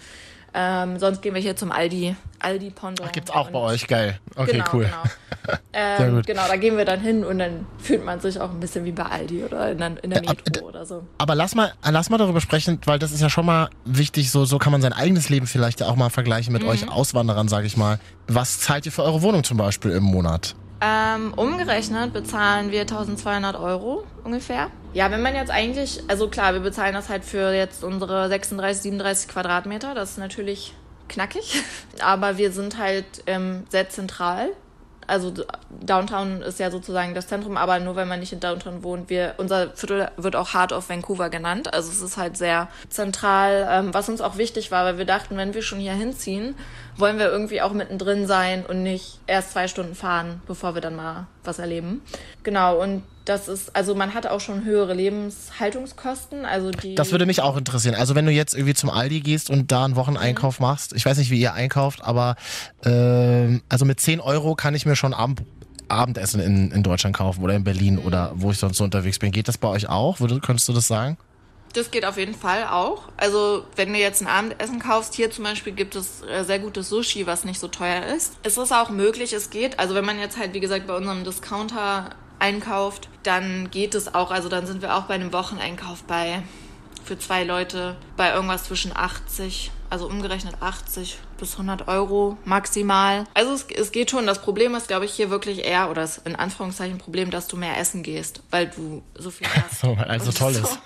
[0.54, 3.02] Ähm, sonst gehen wir hier zum Aldi, Aldi Pendant.
[3.06, 4.20] Ach, gibt's auch bei euch, geil.
[4.36, 4.86] Okay, genau, cool.
[4.86, 5.04] Genau.
[5.74, 8.86] Ähm, genau, da gehen wir dann hin und dann fühlt man sich auch ein bisschen
[8.86, 11.04] wie bei Aldi oder in der, in der Metro oder so.
[11.18, 14.46] Aber lass mal, lass mal darüber sprechen, weil das ist ja schon mal wichtig, so,
[14.46, 16.70] so kann man sein eigenes Leben vielleicht auch mal vergleichen mit mhm.
[16.70, 18.00] euch Auswanderern, sage ich mal.
[18.28, 20.56] Was zahlt ihr für eure Wohnung zum Beispiel im Monat?
[20.80, 24.70] Ähm, umgerechnet bezahlen wir 1200 Euro ungefähr.
[24.94, 28.82] Ja, wenn man jetzt eigentlich, also klar, wir bezahlen das halt für jetzt unsere 36,
[28.84, 29.96] 37 Quadratmeter.
[29.96, 30.74] Das ist natürlich
[31.08, 31.64] knackig,
[32.02, 34.50] aber wir sind halt ähm, sehr zentral
[35.12, 35.34] also
[35.70, 39.10] Downtown ist ja sozusagen das Zentrum, aber nur wenn man nicht in Downtown wohnt.
[39.10, 41.74] Wir, unser Viertel wird auch Heart of Vancouver genannt.
[41.74, 45.36] Also es ist halt sehr zentral, ähm, was uns auch wichtig war, weil wir dachten,
[45.36, 46.56] wenn wir schon hier hinziehen,
[46.98, 50.96] wollen wir irgendwie auch mittendrin sein und nicht erst zwei Stunden fahren, bevor wir dann
[50.96, 52.02] mal was erleben.
[52.44, 56.46] Genau, und das ist, also man hat auch schon höhere Lebenshaltungskosten.
[56.46, 57.96] Also die das würde mich auch interessieren.
[57.96, 60.66] Also wenn du jetzt irgendwie zum Aldi gehst und da einen Wocheneinkauf mhm.
[60.66, 62.36] machst, ich weiß nicht, wie ihr einkauft, aber
[62.84, 65.44] äh, also mit 10 Euro kann ich mir schon Abend,
[65.88, 68.06] Abendessen in, in Deutschland kaufen oder in Berlin mhm.
[68.06, 69.32] oder wo ich sonst so unterwegs bin.
[69.32, 70.20] Geht das bei euch auch?
[70.20, 71.18] Würde, könntest du das sagen?
[71.74, 73.04] Das geht auf jeden Fall auch.
[73.18, 76.90] Also wenn du jetzt ein Abendessen kaufst, hier zum Beispiel gibt es äh, sehr gutes
[76.90, 78.34] Sushi, was nicht so teuer ist.
[78.44, 79.80] Es ist auch möglich, es geht.
[79.80, 84.32] Also wenn man jetzt halt, wie gesagt, bei unserem Discounter einkauft, dann geht es auch.
[84.32, 86.44] Also dann sind wir auch bei einem Wocheneinkauf bei
[87.06, 93.26] für zwei Leute bei irgendwas zwischen 80 also umgerechnet 80 bis 100 Euro maximal.
[93.34, 94.26] Also es, es geht schon.
[94.26, 97.58] Das Problem ist, glaube ich, hier wirklich eher, oder das in Anführungszeichen Problem, dass du
[97.58, 99.82] mehr essen gehst, weil du so viel hast.
[99.82, 100.62] so, also toll ist.
[100.62, 100.78] So.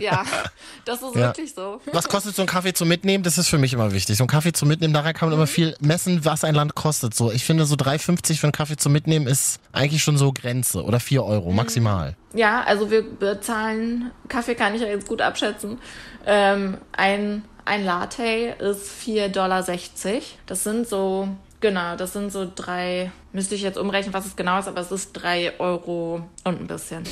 [0.00, 0.24] Ja,
[0.84, 1.20] das ist ja.
[1.22, 1.80] wirklich so.
[1.92, 3.24] Was kostet so ein Kaffee zum Mitnehmen?
[3.24, 4.16] Das ist für mich immer wichtig.
[4.16, 5.52] So ein Kaffee zum Mitnehmen, daran kann man immer mhm.
[5.52, 7.12] viel messen, was ein Land kostet.
[7.12, 10.84] So, ich finde so 3,50 für einen Kaffee zum Mitnehmen ist eigentlich schon so Grenze
[10.84, 11.56] oder 4 Euro mhm.
[11.56, 12.16] maximal.
[12.34, 15.78] Ja, also wir bezahlen, Kaffee kann ich ja jetzt gut abschätzen,
[16.26, 18.22] ähm, ein ein Latte
[18.58, 19.64] ist 4,60 Dollar.
[20.46, 21.28] Das sind so,
[21.60, 24.92] genau, das sind so drei, müsste ich jetzt umrechnen, was es genau ist, aber es
[24.92, 27.04] ist drei Euro und ein bisschen.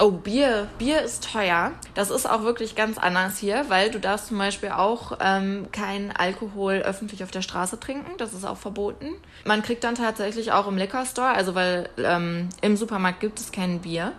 [0.00, 0.66] Oh, Bier.
[0.78, 1.72] Bier ist teuer.
[1.94, 6.10] Das ist auch wirklich ganz anders hier, weil du darfst zum Beispiel auch ähm, keinen
[6.10, 8.10] Alkohol öffentlich auf der Straße trinken.
[8.18, 9.10] Das ist auch verboten.
[9.44, 13.52] Man kriegt dann tatsächlich auch im Liquor Store, also weil ähm, im Supermarkt gibt es
[13.52, 14.12] kein Bier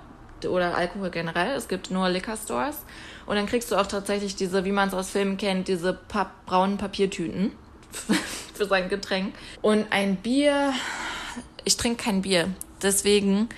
[0.47, 1.53] oder Alkohol generell.
[1.55, 2.77] Es gibt nur Liquor Stores.
[3.25, 6.45] Und dann kriegst du auch tatsächlich diese, wie man es aus Filmen kennt, diese Papp
[6.45, 7.51] braunen Papiertüten
[8.53, 9.33] für sein Getränk.
[9.61, 10.73] Und ein Bier,
[11.63, 12.49] ich trinke kein Bier.
[12.81, 13.49] Deswegen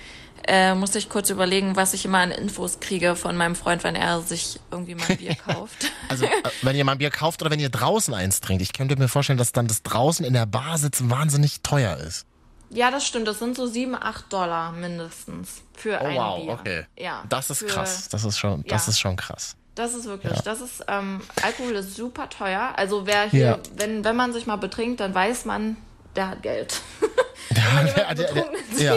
[0.46, 3.96] äh, musste ich kurz überlegen, was ich immer an Infos kriege von meinem Freund, wenn
[3.96, 5.90] er sich irgendwie mal ein Bier kauft.
[6.08, 6.30] also, äh,
[6.62, 8.62] wenn ihr mal ein Bier kauft oder wenn ihr draußen eins trinkt.
[8.62, 12.26] Ich könnte mir vorstellen, dass dann das draußen in der Bar sitzen wahnsinnig teuer ist.
[12.70, 13.28] Ja, das stimmt.
[13.28, 16.52] Das sind so 7, 8 Dollar mindestens für oh, ein wow, Bier.
[16.52, 16.86] okay.
[16.98, 18.08] Ja, das ist für, krass.
[18.08, 18.90] Das ist schon, das ja.
[18.90, 19.56] ist schon krass.
[19.74, 20.42] Das ist wirklich, ja.
[20.42, 22.72] das ist, ähm, Alkohol ist super teuer.
[22.76, 23.58] Also wer hier, ja.
[23.76, 25.76] wenn, wenn man sich mal betrinkt, dann weiß man,
[26.16, 26.80] der hat Geld.
[27.50, 28.94] wenn man der, der, der,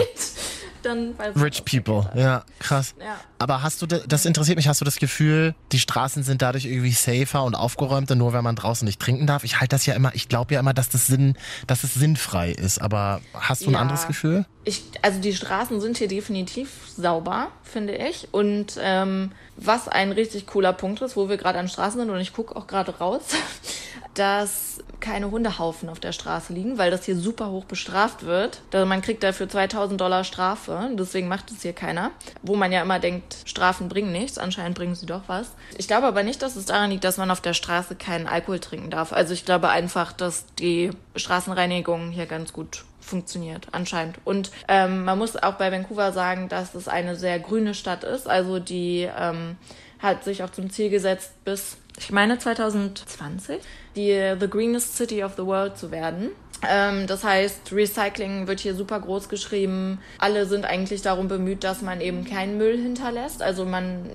[0.82, 2.94] dann Rich People, ja, krass.
[2.98, 3.20] Ja.
[3.40, 6.92] Aber hast du, das interessiert mich, hast du das Gefühl, die Straßen sind dadurch irgendwie
[6.92, 9.44] safer und aufgeräumter, nur wenn man draußen nicht trinken darf?
[9.44, 11.34] Ich halte das ja immer, ich glaube ja immer, dass das Sinn,
[11.66, 14.44] dass es sinnfrei ist, aber hast du ein ja, anderes Gefühl?
[14.64, 18.28] Ich, also die Straßen sind hier definitiv sauber, finde ich.
[18.30, 22.20] Und ähm, was ein richtig cooler Punkt ist, wo wir gerade an Straßen sind und
[22.20, 23.22] ich gucke auch gerade raus,
[24.14, 28.60] dass keine Hundehaufen auf der Straße liegen, weil das hier super hoch bestraft wird.
[28.72, 32.10] Also man kriegt dafür 2000 Dollar Strafe, deswegen macht es hier keiner.
[32.42, 32.98] Wo man ja immer
[33.30, 35.50] denkt, Strafen bringen nichts, anscheinend bringen sie doch was.
[35.78, 38.60] Ich glaube aber nicht, dass es daran liegt, dass man auf der Straße keinen Alkohol
[38.60, 39.12] trinken darf.
[39.12, 44.18] Also ich glaube einfach, dass die Straßenreinigung hier ganz gut funktioniert, anscheinend.
[44.24, 48.28] Und ähm, man muss auch bei Vancouver sagen, dass es eine sehr grüne Stadt ist.
[48.28, 49.56] Also die ähm,
[49.98, 53.60] hat sich auch zum Ziel gesetzt, bis, ich meine, 2020
[53.96, 56.30] die The Greenest City of the World zu werden.
[56.68, 59.98] Ähm, das heißt, Recycling wird hier super groß geschrieben.
[60.18, 63.42] Alle sind eigentlich darum bemüht, dass man eben keinen Müll hinterlässt.
[63.42, 64.10] Also man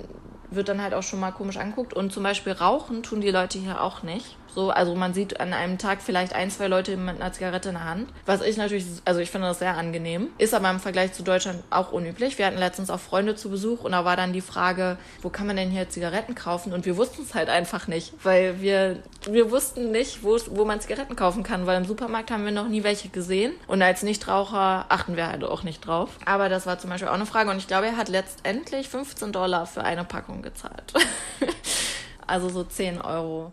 [0.52, 1.94] wird dann halt auch schon mal komisch anguckt.
[1.94, 4.38] Und zum Beispiel Rauchen tun die Leute hier auch nicht.
[4.56, 7.76] So, also man sieht an einem Tag vielleicht ein, zwei Leute mit einer Zigarette in
[7.76, 8.10] der Hand.
[8.26, 10.30] Was ich natürlich, also ich finde das sehr angenehm.
[10.38, 12.38] Ist aber im Vergleich zu Deutschland auch unüblich.
[12.38, 15.46] Wir hatten letztens auch Freunde zu Besuch und da war dann die Frage, wo kann
[15.46, 16.72] man denn hier Zigaretten kaufen?
[16.72, 20.80] Und wir wussten es halt einfach nicht, weil wir, wir wussten nicht, wo, wo man
[20.80, 23.52] Zigaretten kaufen kann, weil im Supermarkt haben wir noch nie welche gesehen.
[23.68, 26.12] Und als Nichtraucher achten wir halt auch nicht drauf.
[26.24, 29.34] Aber das war zum Beispiel auch eine Frage und ich glaube, er hat letztendlich 15
[29.34, 30.94] Dollar für eine Packung gezahlt.
[32.26, 33.52] also so 10 Euro.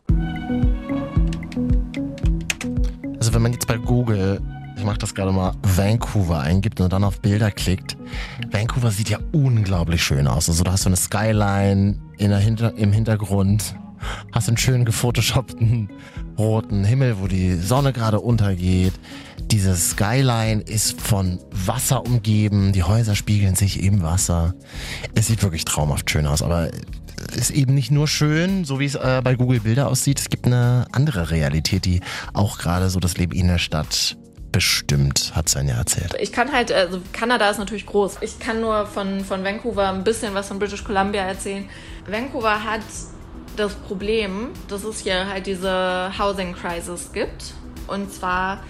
[3.33, 4.43] Also wenn man jetzt bei Google,
[4.77, 7.97] ich mache das gerade mal, Vancouver eingibt und dann auf Bilder klickt,
[8.51, 10.51] Vancouver sieht ja unglaublich schön aus.
[10.51, 13.75] Also da hast du eine Skyline in Hinter im Hintergrund,
[14.33, 15.89] hast einen schönen gefotoshoppten
[16.39, 18.93] roten Himmel, wo die Sonne gerade untergeht.
[19.51, 24.53] Diese Skyline ist von Wasser umgeben, die Häuser spiegeln sich im Wasser.
[25.15, 26.69] Es sieht wirklich traumhaft schön aus, aber
[27.37, 30.21] ist eben nicht nur schön, so wie es äh, bei Google Bilder aussieht.
[30.21, 32.01] Es gibt eine andere Realität, die
[32.33, 34.17] auch gerade so das Leben in der Stadt
[34.53, 36.15] bestimmt, hat Sanja erzählt.
[36.21, 38.19] Ich kann halt, also Kanada ist natürlich groß.
[38.21, 41.69] Ich kann nur von, von Vancouver ein bisschen was von British Columbia erzählen.
[42.07, 42.83] Vancouver hat
[43.57, 47.55] das Problem, dass es hier halt diese Housing Crisis gibt.
[47.87, 48.63] Und zwar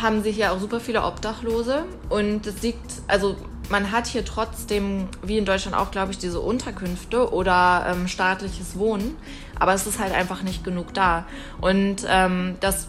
[0.00, 3.36] haben sie hier auch super viele Obdachlose und es liegt, also
[3.70, 8.78] man hat hier trotzdem, wie in Deutschland auch, glaube ich, diese Unterkünfte oder ähm, staatliches
[8.78, 9.16] Wohnen,
[9.58, 11.26] aber es ist halt einfach nicht genug da.
[11.60, 12.88] Und ähm, das,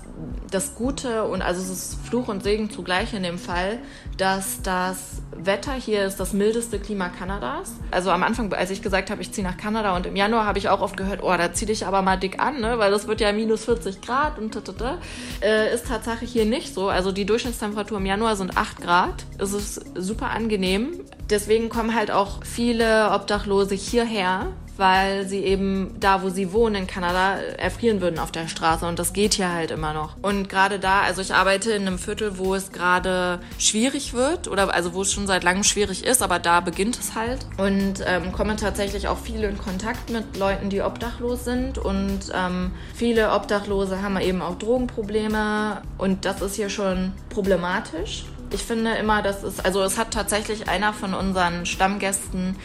[0.52, 3.80] das Gute, und also es ist Fluch und Segen zugleich in dem Fall,
[4.18, 7.74] dass das Wetter hier ist das mildeste Klima Kanadas.
[7.92, 10.58] Also am Anfang, als ich gesagt habe, ich ziehe nach Kanada und im Januar habe
[10.58, 12.80] ich auch oft gehört, oh, da zieh dich aber mal dick an, ne?
[12.80, 14.98] weil das wird ja minus 40 Grad und tata.
[15.42, 16.90] Äh, ist tatsächlich hier nicht so.
[16.90, 19.26] Also die Durchschnittstemperatur im Januar sind 8 Grad.
[19.38, 21.02] Es ist super angenehm.
[21.30, 26.88] Deswegen kommen halt auch viele Obdachlose hierher, weil sie eben da, wo sie wohnen in
[26.88, 30.16] Kanada, erfrieren würden auf der Straße und das geht hier halt immer noch.
[30.22, 34.74] Und gerade da, also ich arbeite in einem Viertel, wo es gerade schwierig wird oder
[34.74, 38.32] also wo es schon seit langem schwierig ist, aber da beginnt es halt und ähm,
[38.32, 44.02] komme tatsächlich auch viel in Kontakt mit Leuten, die obdachlos sind und ähm, viele Obdachlose
[44.02, 48.26] haben eben auch Drogenprobleme und das ist hier schon problematisch.
[48.52, 52.56] Ich finde immer, dass es, also es hat tatsächlich einer von unseren Stammgästen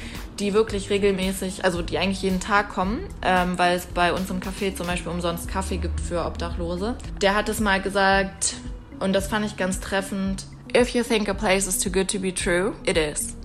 [0.40, 4.40] die wirklich regelmäßig, also die eigentlich jeden Tag kommen, ähm, weil es bei uns im
[4.40, 6.96] Café zum Beispiel umsonst Kaffee gibt für Obdachlose.
[7.20, 8.54] Der hat es mal gesagt,
[8.98, 12.18] und das fand ich ganz treffend, if you think a place is too good to
[12.18, 13.36] be true, it is.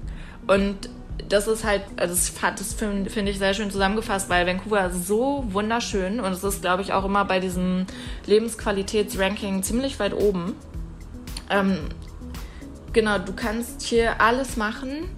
[0.47, 0.89] Und
[1.27, 5.43] das ist halt, also das, finde find ich sehr schön zusammengefasst, weil Vancouver ist so
[5.49, 7.85] wunderschön und es ist, glaube ich, auch immer bei diesem
[8.25, 10.55] Lebensqualitätsranking ziemlich weit oben.
[11.49, 11.79] Ähm,
[12.93, 15.09] genau, du kannst hier alles machen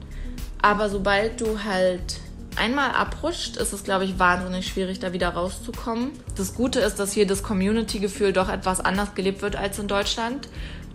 [0.62, 2.20] aber sobald du halt
[2.56, 6.12] einmal abrutscht, ist es, glaube ich, wahnsinnig schwierig, da wieder rauszukommen.
[6.36, 10.48] Das Gute ist, dass hier das Community-Gefühl doch etwas anders gelebt wird als in Deutschland.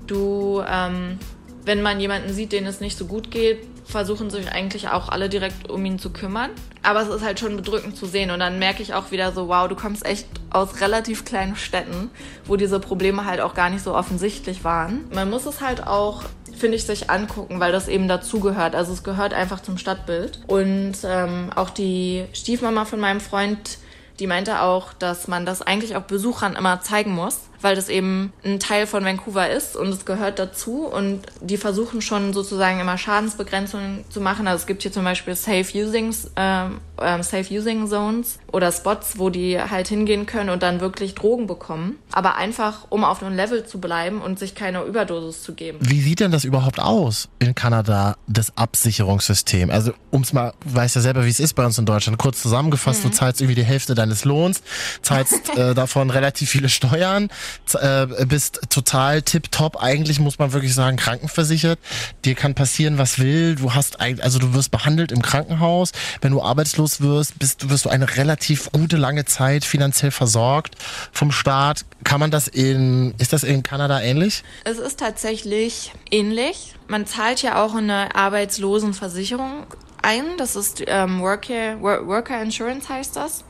[0.07, 1.19] Du, ähm,
[1.65, 5.29] wenn man jemanden sieht, den es nicht so gut geht, versuchen sich eigentlich auch alle
[5.29, 6.51] direkt um ihn zu kümmern.
[6.83, 8.31] Aber es ist halt schon bedrückend zu sehen.
[8.31, 12.11] Und dann merke ich auch wieder so, wow, du kommst echt aus relativ kleinen Städten,
[12.45, 15.05] wo diese Probleme halt auch gar nicht so offensichtlich waren.
[15.13, 16.23] Man muss es halt auch
[16.63, 18.77] finde ich, sich angucken, weil das eben dazugehört.
[18.77, 20.41] Also es gehört einfach zum Stadtbild.
[20.47, 23.79] Und ähm, auch die Stiefmama von meinem Freund,
[24.21, 28.33] die meinte auch, dass man das eigentlich auch Besuchern immer zeigen muss, weil das eben
[28.45, 32.99] ein Teil von Vancouver ist und es gehört dazu und die versuchen schon sozusagen immer
[32.99, 34.47] Schadensbegrenzungen zu machen.
[34.47, 39.19] Also es gibt hier zum Beispiel Safe Using, ähm, ähm, Safe Using Zones oder Spots,
[39.19, 41.99] wo die halt hingehen können und dann wirklich Drogen bekommen.
[42.13, 45.79] Aber einfach, um auf einem Level zu bleiben und sich keine Überdosis zu geben.
[45.81, 49.71] Wie sieht denn das überhaupt aus in Kanada, das Absicherungssystem?
[49.71, 52.19] Also, ums mal, weißt ja selber, wie es ist bei uns in Deutschland.
[52.19, 53.11] Kurz zusammengefasst, mhm.
[53.11, 54.63] du zahlst irgendwie die Hälfte deines Lohns,
[55.03, 57.31] zahlst äh, davon relativ viele Steuern,
[57.75, 59.83] äh, bist total tipptopp.
[59.83, 61.79] Eigentlich muss man wirklich sagen, krankenversichert.
[62.25, 63.57] Dir kann passieren, was will.
[63.57, 65.93] Du hast also du wirst behandelt im Krankenhaus.
[66.21, 70.77] Wenn du arbeitslos wirst, bist, wirst du eine relativ gute lange Zeit finanziell versorgt
[71.13, 71.85] vom Staat.
[72.05, 74.43] Kann man das in, ist das in Kanada ähnlich?
[74.65, 76.75] Es ist tatsächlich ähnlich.
[76.89, 79.67] Man zahlt ja auch eine Arbeitslosenversicherung
[80.03, 80.37] ein.
[80.37, 83.45] Das ist ähm, Worker, Worker Insurance heißt das.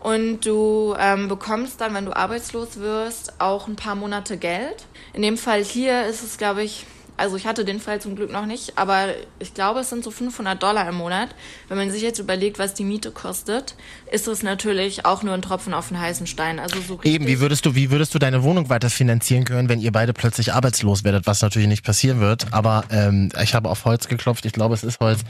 [0.00, 4.86] Und du ähm, bekommst dann, wenn du arbeitslos wirst, auch ein paar Monate Geld.
[5.12, 8.30] In dem Fall hier ist es, glaube ich, also ich hatte den Fall zum Glück
[8.30, 9.06] noch nicht, aber
[9.38, 11.30] ich glaube, es sind so 500 Dollar im Monat.
[11.68, 13.74] Wenn man sich jetzt überlegt, was die Miete kostet,
[14.10, 16.58] ist es natürlich auch nur ein Tropfen auf den heißen Stein.
[16.58, 19.80] Also so Eben, wie würdest du, wie würdest du deine Wohnung weiter finanzieren können, wenn
[19.80, 22.52] ihr beide plötzlich arbeitslos werdet, was natürlich nicht passieren wird.
[22.52, 25.20] Aber ähm, ich habe auf Holz geklopft, ich glaube, es ist Holz.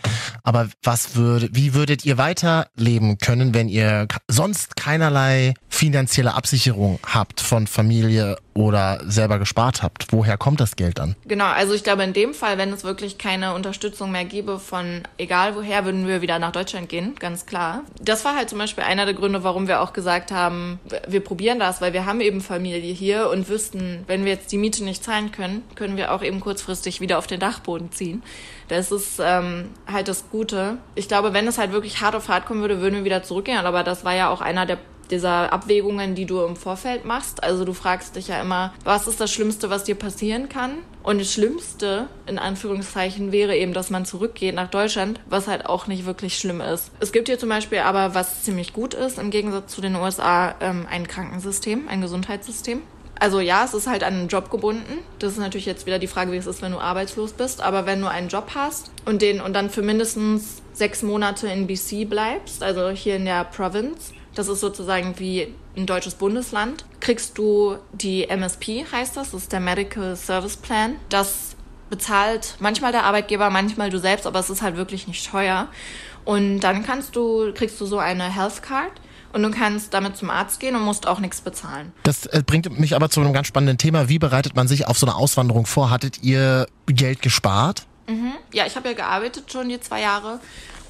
[0.42, 7.42] Aber was würde, wie würdet ihr weiterleben können, wenn ihr sonst keinerlei finanzielle Absicherung habt
[7.42, 10.06] von Familie oder selber gespart habt?
[10.10, 11.16] Woher kommt das Geld dann?
[11.26, 15.02] Genau, also ich glaube in dem Fall, wenn es wirklich keine Unterstützung mehr gäbe von
[15.18, 17.82] egal woher, würden wir wieder nach Deutschland gehen, ganz klar.
[18.00, 21.58] Das war halt zum Beispiel einer der Gründe, warum wir auch gesagt haben, wir probieren
[21.58, 25.04] das, weil wir haben eben Familie hier und wüssten, wenn wir jetzt die Miete nicht
[25.04, 28.22] zahlen können, können wir auch eben kurzfristig wieder auf den Dachboden ziehen.
[28.68, 30.78] Das ist ähm, halt das Gute.
[30.94, 33.58] Ich glaube, wenn es halt wirklich hart auf hart kommen würde, würden wir wieder zurückgehen.
[33.58, 34.78] Aber das war ja auch einer der
[35.10, 37.42] dieser Abwägungen, die du im Vorfeld machst.
[37.42, 40.78] Also du fragst dich ja immer, was ist das Schlimmste, was dir passieren kann?
[41.02, 45.86] Und das Schlimmste, in Anführungszeichen, wäre eben, dass man zurückgeht nach Deutschland, was halt auch
[45.86, 46.90] nicht wirklich schlimm ist.
[46.98, 50.56] Es gibt hier zum Beispiel aber, was ziemlich gut ist, im Gegensatz zu den USA,
[50.60, 52.82] ähm, ein Krankensystem, ein Gesundheitssystem.
[53.18, 54.98] Also ja, es ist halt an einen Job gebunden.
[55.18, 57.62] Das ist natürlich jetzt wieder die Frage, wie es ist, wenn du arbeitslos bist.
[57.62, 61.66] Aber wenn du einen Job hast und den und dann für mindestens sechs Monate in
[61.66, 66.84] BC bleibst, also hier in der Province, das ist sozusagen wie ein deutsches Bundesland.
[67.00, 70.96] Kriegst du die MSP, heißt das, das ist der Medical Service Plan.
[71.08, 71.56] Das
[71.90, 75.68] bezahlt manchmal der Arbeitgeber, manchmal du selbst, aber es ist halt wirklich nicht teuer.
[76.24, 78.92] Und dann kannst du, kriegst du so eine Health Card
[79.32, 81.92] und du kannst damit zum Arzt gehen und musst auch nichts bezahlen.
[82.02, 84.08] Das äh, bringt mich aber zu einem ganz spannenden Thema.
[84.08, 85.90] Wie bereitet man sich auf so eine Auswanderung vor?
[85.90, 87.86] Hattet ihr Geld gespart?
[88.08, 88.32] Mhm.
[88.52, 90.40] Ja, ich habe ja gearbeitet schon die zwei Jahre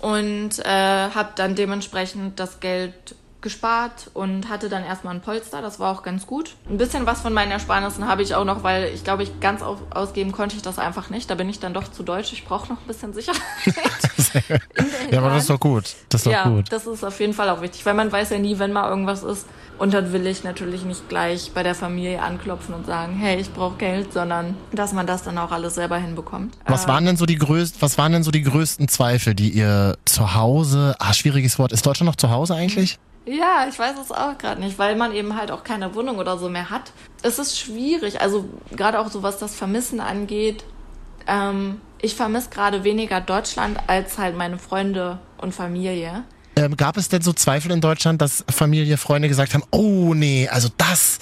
[0.01, 3.15] und äh, habe dann dementsprechend das Geld
[3.47, 5.63] gespart und hatte dann erstmal ein Polster.
[5.63, 6.57] Das war auch ganz gut.
[6.69, 9.63] Ein bisschen was von meinen Ersparnissen habe ich auch noch, weil ich glaube, ich ganz
[9.63, 11.31] ausgeben konnte ich das einfach nicht.
[11.31, 12.33] Da bin ich dann doch zu deutsch.
[12.33, 13.41] Ich brauche noch ein bisschen Sicherheit.
[15.13, 15.85] ja, aber das ist doch gut.
[16.09, 16.73] Das ist doch ja, gut.
[16.73, 19.23] das ist auf jeden Fall auch wichtig, weil man weiß ja nie, wenn mal irgendwas
[19.23, 19.47] ist.
[19.79, 23.53] Und dann will ich natürlich nicht gleich bei der Familie anklopfen und sagen, hey, ich
[23.53, 26.57] brauche Geld, sondern dass man das dann auch alles selber hinbekommt.
[26.65, 29.99] Was waren denn so die größten, was waren denn so die größten Zweifel, die ihr
[30.07, 32.99] zu Hause, ah, schwieriges Wort, ist Deutschland noch zu Hause eigentlich?
[33.27, 36.39] Ja, ich weiß es auch gerade nicht, weil man eben halt auch keine Wohnung oder
[36.39, 36.93] so mehr hat.
[37.23, 40.65] Es ist schwierig, also gerade auch so was das Vermissen angeht.
[41.27, 46.23] Ähm, ich vermisse gerade weniger Deutschland als halt meine Freunde und Familie.
[46.55, 50.49] Ähm, gab es denn so Zweifel in Deutschland, dass Familie, Freunde gesagt haben, oh nee,
[50.49, 51.19] also das,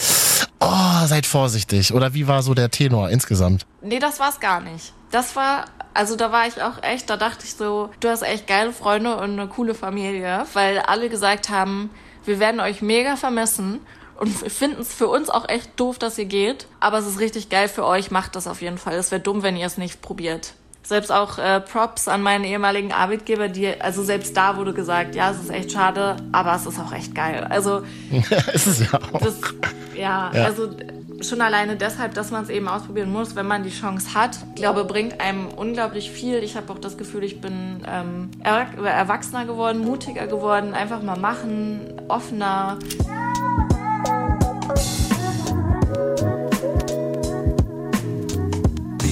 [0.65, 1.93] oh, seid vorsichtig?
[1.93, 3.67] Oder wie war so der Tenor insgesamt?
[3.83, 4.93] Nee, das war's gar nicht.
[5.11, 8.49] Das war also da war ich auch echt, da dachte ich so, du hast echt
[8.49, 11.91] geile Freunde und eine coole Familie, weil alle gesagt haben,
[12.25, 13.81] wir werden euch mega vermissen
[14.19, 17.49] und finden es für uns auch echt doof, dass ihr geht, aber es ist richtig
[17.49, 18.95] geil für euch, macht das auf jeden Fall.
[18.95, 20.55] Es wäre dumm, wenn ihr es nicht probiert.
[20.85, 25.31] Selbst auch äh, Props an meinen ehemaligen Arbeitgeber, die, also selbst da wurde gesagt, ja,
[25.31, 27.47] es ist echt schade, aber es ist auch echt geil.
[27.49, 27.83] Also
[28.53, 29.21] es ist ja auch.
[29.21, 29.41] Das,
[29.95, 30.69] ja, ja, also
[31.23, 34.37] schon alleine deshalb, dass man es eben ausprobieren muss, wenn man die Chance hat.
[34.51, 36.43] Ich glaube, bringt einem unglaublich viel.
[36.43, 41.95] Ich habe auch das Gefühl, ich bin ähm, erwachsener geworden, mutiger geworden, einfach mal machen,
[42.09, 42.79] offener.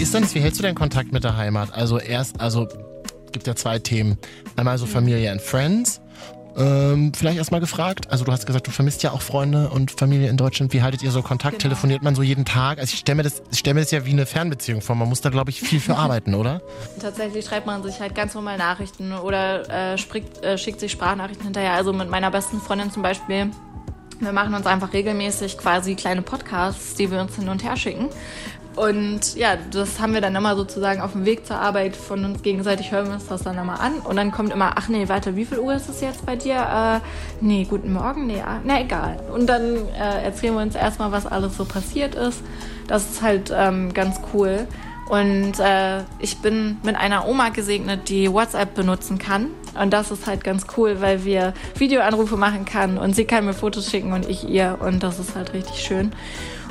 [0.02, 0.26] Ist denn?
[0.34, 1.72] Wie hältst du den Kontakt mit der Heimat?
[1.72, 2.68] Also erst, also
[3.32, 4.18] gibt ja zwei Themen.
[4.56, 6.02] Einmal so Familie and Friends
[6.56, 8.10] ähm, vielleicht erstmal gefragt.
[8.10, 10.72] Also du hast gesagt, du vermisst ja auch Freunde und Familie in Deutschland.
[10.72, 11.54] Wie haltet ihr so Kontakt?
[11.54, 11.62] Genau.
[11.62, 12.78] Telefoniert man so jeden Tag?
[12.78, 14.96] Also ich stelle mir, das, stell mir das ja wie eine Fernbeziehung vor.
[14.96, 16.60] Man muss da, glaube ich, viel für arbeiten, oder?
[17.00, 21.44] Tatsächlich schreibt man sich halt ganz normal Nachrichten oder äh, spricht, äh, schickt sich Sprachnachrichten
[21.44, 21.72] hinterher.
[21.72, 23.50] Also mit meiner besten Freundin zum Beispiel
[24.20, 28.08] Wir machen uns einfach regelmäßig quasi kleine Podcasts, die wir uns hin und her schicken.
[28.74, 32.42] Und ja, das haben wir dann immer sozusagen auf dem Weg zur Arbeit von uns
[32.42, 33.98] gegenseitig, hören wir uns das dann immer an.
[33.98, 37.00] Und dann kommt immer, ach nee, warte, wie viel Uhr ist es jetzt bei dir?
[37.02, 39.18] Äh, nee, guten Morgen, nee, ah, na egal.
[39.32, 42.42] Und dann äh, erzählen wir uns erstmal, was alles so passiert ist.
[42.87, 44.66] Das ist halt ähm, ganz cool.
[45.08, 49.48] Und äh, ich bin mit einer Oma gesegnet, die WhatsApp benutzen kann.
[49.78, 53.52] Und das ist halt ganz cool, weil wir Videoanrufe machen kann und sie kann mir
[53.52, 54.78] Fotos schicken und ich ihr.
[54.80, 56.12] Und das ist halt richtig schön.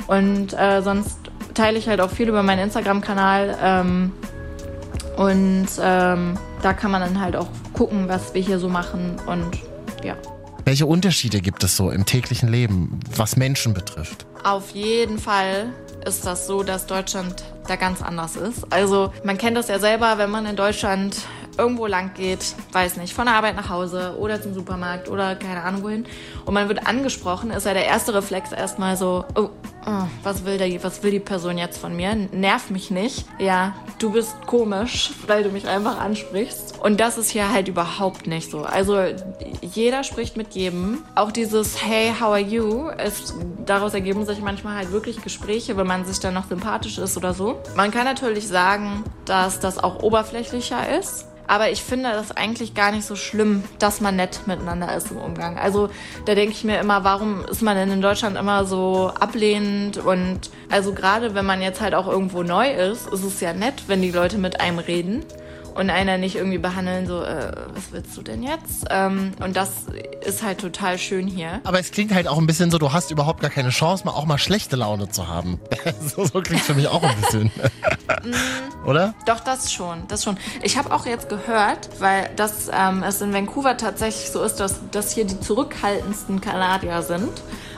[0.08, 1.18] Und äh, sonst
[1.54, 3.58] teile ich halt auch viel über meinen Instagram-Kanal.
[3.62, 4.12] Ähm,
[5.16, 9.16] und ähm, da kann man dann halt auch gucken, was wir hier so machen.
[9.26, 9.58] Und
[10.02, 10.16] ja.
[10.64, 14.26] Welche Unterschiede gibt es so im täglichen Leben, was Menschen betrifft?
[14.44, 15.70] Auf jeden Fall
[16.06, 18.72] ist das so, dass Deutschland da ganz anders ist.
[18.72, 21.16] Also man kennt das ja selber, wenn man in Deutschland
[21.58, 25.62] irgendwo lang geht, weiß nicht, von der Arbeit nach Hause oder zum Supermarkt oder keine
[25.62, 26.06] Ahnung wohin
[26.46, 29.50] und man wird angesprochen, ist ja der erste Reflex erstmal so, oh,
[29.86, 32.14] oh, was will der, was will die Person jetzt von mir?
[32.14, 33.26] Nerv mich nicht.
[33.38, 36.80] Ja, du bist komisch, weil du mich einfach ansprichst.
[36.82, 38.62] Und das ist hier halt überhaupt nicht so.
[38.62, 38.98] Also
[39.60, 40.98] jeder spricht mit jedem.
[41.14, 42.88] Auch dieses Hey, how are you?
[42.88, 47.16] Ist, daraus ergeben sich manchmal halt wirklich Gespräche, wenn man sich dann noch sympathisch ist
[47.16, 47.51] oder so.
[47.76, 51.26] Man kann natürlich sagen, dass das auch oberflächlicher ist.
[51.48, 55.18] Aber ich finde das eigentlich gar nicht so schlimm, dass man nett miteinander ist im
[55.18, 55.58] Umgang.
[55.58, 55.90] Also
[56.24, 59.98] da denke ich mir immer, warum ist man denn in Deutschland immer so ablehnend?
[59.98, 63.82] Und also gerade wenn man jetzt halt auch irgendwo neu ist, ist es ja nett,
[63.88, 65.24] wenn die Leute mit einem reden
[65.74, 68.86] und einer nicht irgendwie behandeln, so, äh, was willst du denn jetzt?
[68.90, 69.86] Ähm, und das
[70.24, 71.60] ist halt total schön hier.
[71.64, 74.12] Aber es klingt halt auch ein bisschen so, du hast überhaupt gar keine Chance, mal
[74.12, 75.60] auch mal schlechte Laune zu haben.
[76.00, 77.50] so, so klingt für mich auch ein bisschen.
[78.24, 78.88] Mm.
[78.88, 79.14] Oder?
[79.26, 80.36] Doch, das schon, das schon.
[80.62, 84.80] Ich habe auch jetzt gehört, weil das ähm, es in Vancouver tatsächlich so ist, dass
[84.90, 87.30] das hier die zurückhaltendsten Kanadier sind.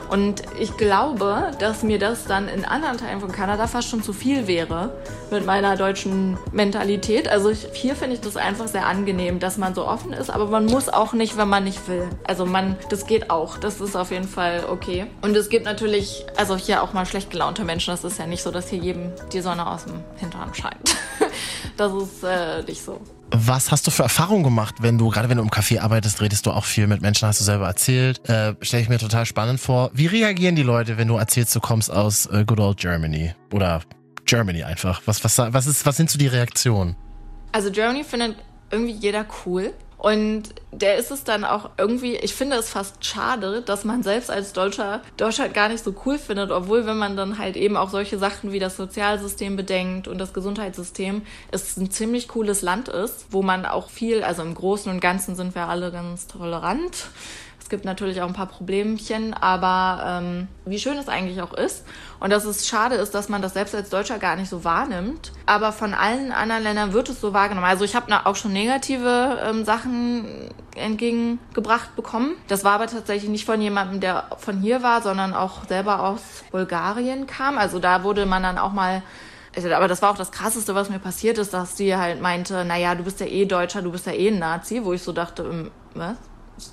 [0.09, 4.13] Und ich glaube, dass mir das dann in anderen Teilen von Kanada fast schon zu
[4.13, 4.91] viel wäre
[5.31, 7.27] mit meiner deutschen Mentalität.
[7.27, 10.47] Also ich, hier finde ich das einfach sehr angenehm, dass man so offen ist, aber
[10.47, 12.07] man muss auch nicht, wenn man nicht will.
[12.23, 13.57] Also man, das geht auch.
[13.57, 15.07] Das ist auf jeden Fall okay.
[15.21, 17.91] Und es gibt natürlich, also hier auch mal schlecht gelaunte Menschen.
[17.91, 20.95] Das ist ja nicht so, dass hier jedem die Sonne aus dem Hintern scheint.
[21.77, 22.99] das ist äh, nicht so.
[23.37, 26.45] Was hast du für Erfahrungen gemacht, wenn du, gerade wenn du im Café arbeitest, redest
[26.45, 28.27] du auch viel mit Menschen, hast du selber erzählt.
[28.29, 29.91] Äh, Stelle ich mir total spannend vor.
[29.93, 33.33] Wie reagieren die Leute, wenn du erzählst, du kommst aus äh, Good Old Germany?
[33.51, 33.81] Oder
[34.25, 35.01] Germany einfach.
[35.05, 36.95] Was, was, was, ist, was sind so die Reaktionen?
[37.51, 38.37] Also Germany findet
[38.71, 39.73] irgendwie jeder cool.
[40.05, 44.29] Und der ist es dann auch irgendwie, ich finde es fast schade, dass man selbst
[44.29, 47.89] als Deutscher Deutschland gar nicht so cool findet, obwohl wenn man dann halt eben auch
[47.89, 53.25] solche Sachen wie das Sozialsystem bedenkt und das Gesundheitssystem, es ein ziemlich cooles Land ist,
[53.31, 57.07] wo man auch viel, also im Großen und Ganzen sind wir alle ganz tolerant
[57.65, 61.83] es gibt natürlich auch ein paar Problemchen, aber ähm, wie schön es eigentlich auch ist.
[62.19, 65.31] Und dass es schade ist, dass man das selbst als Deutscher gar nicht so wahrnimmt.
[65.47, 67.65] Aber von allen anderen Ländern wird es so wahrgenommen.
[67.65, 72.35] Also ich habe auch schon negative ähm, Sachen entgegengebracht bekommen.
[72.47, 76.21] Das war aber tatsächlich nicht von jemandem, der von hier war, sondern auch selber aus
[76.51, 77.57] Bulgarien kam.
[77.57, 79.01] Also da wurde man dann auch mal
[79.55, 82.63] also, aber das war auch das Krasseste, was mir passiert ist, dass sie halt meinte,
[82.63, 85.13] naja, du bist ja eh Deutscher, du bist ja eh ein Nazi, wo ich so
[85.13, 86.17] dachte, ähm, was?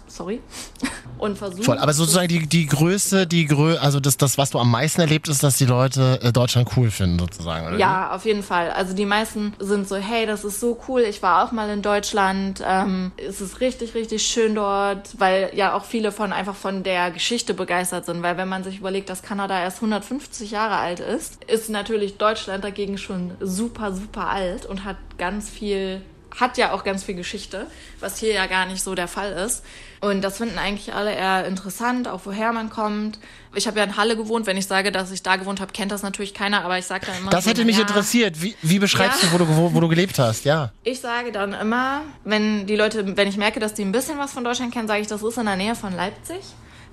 [0.07, 0.41] Sorry,
[1.19, 1.65] und versucht.
[1.65, 5.01] Voll, aber sozusagen die, die Größe, die Grö also das, das, was du am meisten
[5.01, 7.79] erlebt, ist, dass die Leute äh, Deutschland cool finden, sozusagen, oder?
[7.79, 8.71] Ja, auf jeden Fall.
[8.71, 11.83] Also die meisten sind so, hey, das ist so cool, ich war auch mal in
[11.83, 16.83] Deutschland, ähm, es ist richtig, richtig schön dort, weil ja auch viele von einfach von
[16.83, 21.01] der Geschichte begeistert sind, weil wenn man sich überlegt, dass Kanada erst 150 Jahre alt
[21.01, 26.03] ist, ist natürlich Deutschland dagegen schon super, super alt und hat ganz viel
[26.39, 27.67] hat ja auch ganz viel Geschichte,
[28.01, 29.65] was hier ja gar nicht so der Fall ist.
[30.01, 33.19] Und das finden eigentlich alle eher interessant, auch woher man kommt.
[33.55, 34.47] Ich habe ja in Halle gewohnt.
[34.47, 37.07] Wenn ich sage, dass ich da gewohnt habe, kennt das natürlich keiner, aber ich sage
[37.07, 37.31] dann immer.
[37.31, 38.43] Das so, hätte mich ja, interessiert.
[38.43, 39.29] Wie, wie beschreibst ja.
[39.29, 40.45] du, wo du, wo du gelebt hast?
[40.45, 40.73] Ja.
[40.83, 44.33] Ich sage dann immer, wenn die Leute, wenn ich merke, dass die ein bisschen was
[44.33, 46.41] von Deutschland kennen, sage ich, das ist in der Nähe von Leipzig.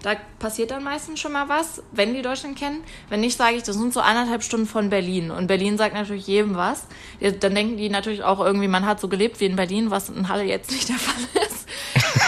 [0.02, 2.84] Da passiert dann meistens schon mal was, wenn die Deutschland kennen.
[3.10, 5.30] Wenn nicht, sage ich, das sind so anderthalb Stunden von Berlin.
[5.30, 6.86] Und Berlin sagt natürlich jedem was.
[7.20, 10.30] Dann denken die natürlich auch irgendwie, man hat so gelebt wie in Berlin, was in
[10.30, 11.68] Halle jetzt nicht der Fall ist.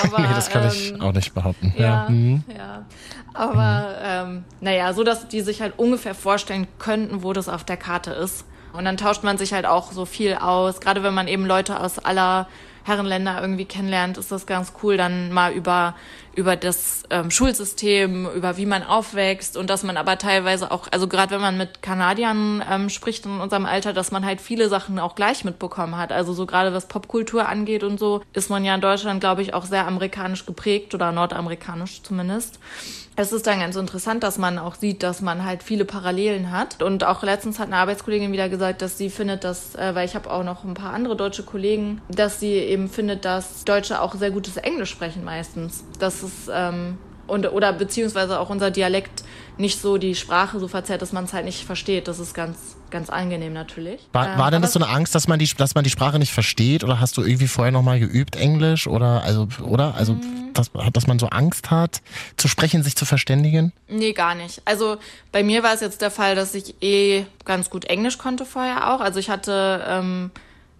[0.04, 1.74] Aber, nee, das kann ähm, ich auch nicht behaupten.
[1.78, 2.10] Ja, ja.
[2.10, 2.44] Mhm.
[2.56, 2.86] ja.
[3.34, 7.78] Aber ähm, naja, so dass die sich halt ungefähr vorstellen könnten, wo das auf der
[7.78, 8.46] Karte ist.
[8.74, 10.80] Und dann tauscht man sich halt auch so viel aus.
[10.80, 12.48] Gerade wenn man eben Leute aus aller
[12.84, 15.96] Herrenländer irgendwie kennenlernt, ist das ganz cool, dann mal über
[16.36, 21.08] über das ähm, Schulsystem, über wie man aufwächst und dass man aber teilweise auch, also
[21.08, 25.00] gerade wenn man mit Kanadiern ähm, spricht in unserem Alter, dass man halt viele Sachen
[25.00, 26.12] auch gleich mitbekommen hat.
[26.12, 29.54] Also so gerade was Popkultur angeht und so, ist man ja in Deutschland, glaube ich,
[29.54, 32.60] auch sehr amerikanisch geprägt oder nordamerikanisch zumindest.
[33.18, 36.82] Es ist dann ganz interessant, dass man auch sieht, dass man halt viele Parallelen hat.
[36.82, 40.16] Und auch letztens hat eine Arbeitskollegin wieder gesagt, dass sie findet, dass, äh, weil ich
[40.16, 44.16] habe auch noch ein paar andere deutsche Kollegen, dass sie eben findet, dass Deutsche auch
[44.16, 45.84] sehr gutes Englisch sprechen meistens.
[46.22, 49.24] Das ist ähm, und oder beziehungsweise auch unser Dialekt
[49.58, 52.08] nicht so die Sprache so verzerrt, dass man es halt nicht versteht.
[52.08, 52.58] Das ist ganz,
[52.90, 54.02] ganz angenehm natürlich.
[54.12, 56.20] War, war ähm, denn das so eine Angst, dass man die, dass man die Sprache
[56.20, 56.84] nicht versteht?
[56.84, 58.88] Oder hast du irgendwie vorher nochmal geübt Englisch?
[58.88, 59.96] Oder also, oder?
[59.96, 60.54] Also, mhm.
[60.54, 62.02] dass, dass man so Angst hat,
[62.38, 63.72] zu sprechen, sich zu verständigen?
[63.88, 64.62] Nee, gar nicht.
[64.66, 64.98] Also
[65.32, 68.94] bei mir war es jetzt der Fall, dass ich eh ganz gut Englisch konnte vorher
[68.94, 69.00] auch.
[69.00, 70.32] Also ich hatte ähm,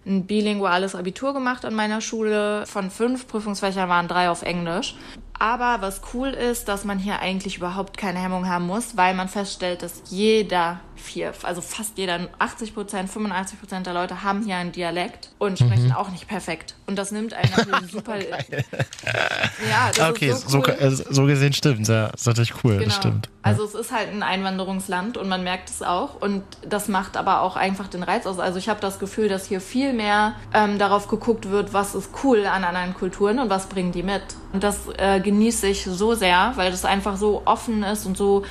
[0.04, 2.66] ein bilinguales Abitur gemacht an meiner Schule.
[2.66, 4.96] Von fünf Prüfungsfächern waren drei auf Englisch.
[5.42, 9.26] Aber was cool ist, dass man hier eigentlich überhaupt keine Hemmung haben muss, weil man
[9.26, 14.56] feststellt, dass jeder vier, also fast jeder, 80 Prozent, 85 Prozent der Leute haben hier
[14.56, 15.92] einen Dialekt und sprechen mhm.
[15.92, 16.74] auch nicht perfekt.
[16.86, 18.18] Und das nimmt einen natürlich super.
[18.20, 20.90] ja, das okay, ist so, cool.
[20.90, 21.88] so, so gesehen stimmt.
[21.88, 22.74] Ja, das ist natürlich cool.
[22.74, 22.84] Genau.
[22.84, 23.28] Das stimmt.
[23.42, 26.20] Also es ist halt ein Einwanderungsland und man merkt es auch.
[26.20, 28.38] Und das macht aber auch einfach den Reiz aus.
[28.38, 32.10] Also ich habe das Gefühl, dass hier viel mehr ähm, darauf geguckt wird, was ist
[32.22, 34.22] cool an anderen Kulturen und was bringen die mit.
[34.52, 38.44] Und das äh, genieße ich so sehr, weil das einfach so offen ist und so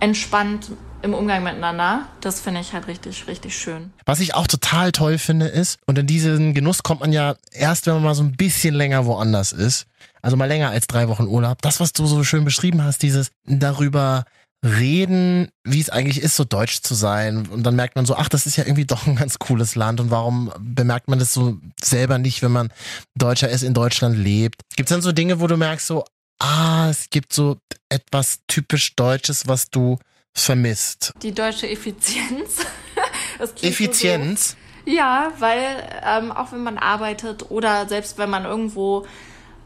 [0.00, 0.70] entspannt
[1.02, 2.08] im Umgang miteinander.
[2.20, 3.92] Das finde ich halt richtig, richtig schön.
[4.04, 7.86] Was ich auch total toll finde ist, und in diesen Genuss kommt man ja erst,
[7.86, 9.86] wenn man mal so ein bisschen länger woanders ist.
[10.22, 11.62] Also mal länger als drei Wochen Urlaub.
[11.62, 14.24] Das, was du so schön beschrieben hast, dieses darüber
[14.64, 17.46] reden, wie es eigentlich ist, so deutsch zu sein.
[17.46, 20.00] Und dann merkt man so, ach, das ist ja irgendwie doch ein ganz cooles Land.
[20.00, 22.72] Und warum bemerkt man das so selber nicht, wenn man
[23.14, 24.62] Deutscher ist, in Deutschland lebt?
[24.74, 26.04] Gibt es dann so Dinge, wo du merkst, so,
[26.40, 29.98] ah, es gibt so etwas typisch Deutsches, was du
[30.34, 31.12] vermisst?
[31.22, 32.58] Die deutsche Effizienz.
[33.62, 34.50] Effizienz?
[34.50, 34.56] So
[34.88, 39.04] ja, weil ähm, auch wenn man arbeitet oder selbst wenn man irgendwo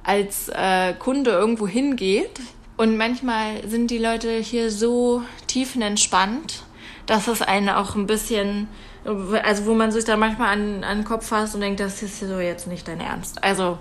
[0.03, 2.41] als äh, Kunde irgendwo hingeht
[2.77, 6.65] und manchmal sind die Leute hier so tiefenentspannt,
[7.07, 8.67] dass es einen auch ein bisschen,
[9.05, 12.19] also wo man sich dann manchmal an, an den Kopf fasst und denkt, das ist
[12.19, 13.45] so jetzt nicht dein Ernst.
[13.45, 13.79] Also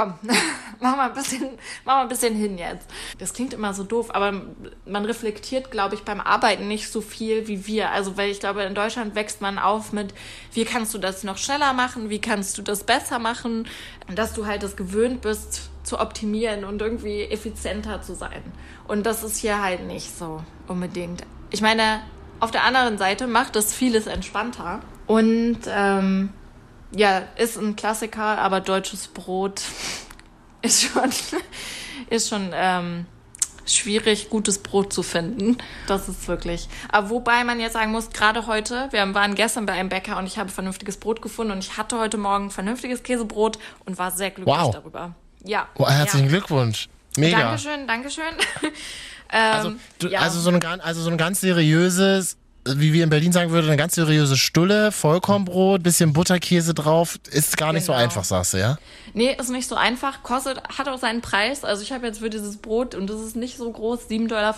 [0.00, 0.14] komm,
[0.80, 1.48] mach mal ein bisschen,
[1.84, 2.86] mach mal ein bisschen hin jetzt.
[3.18, 4.42] Das klingt immer so doof, aber
[4.86, 7.90] man reflektiert, glaube ich, beim Arbeiten nicht so viel wie wir.
[7.90, 10.14] Also, weil ich glaube, in Deutschland wächst man auf mit,
[10.52, 12.10] wie kannst du das noch schneller machen?
[12.10, 13.68] Wie kannst du das besser machen?
[14.14, 18.42] Dass du halt das gewöhnt bist, zu optimieren und irgendwie effizienter zu sein.
[18.86, 21.24] Und das ist hier halt nicht so unbedingt.
[21.50, 22.02] Ich meine,
[22.38, 24.80] auf der anderen Seite macht es vieles entspannter.
[25.06, 26.30] Und ähm,
[26.92, 29.62] ja, ist ein Klassiker, aber deutsches Brot
[30.62, 31.10] ist schon,
[32.08, 33.06] ist schon ähm,
[33.66, 35.58] schwierig, gutes Brot zu finden.
[35.86, 36.68] Das ist wirklich.
[36.90, 40.26] Aber wobei man jetzt sagen muss, gerade heute, wir waren gestern bei einem Bäcker und
[40.26, 44.30] ich habe vernünftiges Brot gefunden und ich hatte heute Morgen vernünftiges Käsebrot und war sehr
[44.30, 44.70] glücklich wow.
[44.70, 45.14] darüber.
[45.44, 45.68] Ja.
[45.76, 46.30] Oh, herzlichen ja.
[46.30, 46.88] Glückwunsch.
[47.16, 47.38] Mega.
[47.38, 48.24] Dankeschön, Dankeschön.
[49.28, 50.20] also, ähm, du, ja.
[50.20, 52.36] also, so ein, also so ein ganz seriöses
[52.66, 57.18] wie wir in Berlin sagen würden, eine ganz seriöse Stulle, Vollkornbrot, bisschen Butterkäse drauf.
[57.30, 57.98] Ist gar nicht genau.
[57.98, 58.78] so einfach, sagst du, ja?
[59.14, 60.22] Nee, ist nicht so einfach.
[60.22, 61.64] Kostet, hat auch seinen Preis.
[61.64, 64.54] Also ich habe jetzt für dieses Brot, und das ist nicht so groß, 7,50 Dollar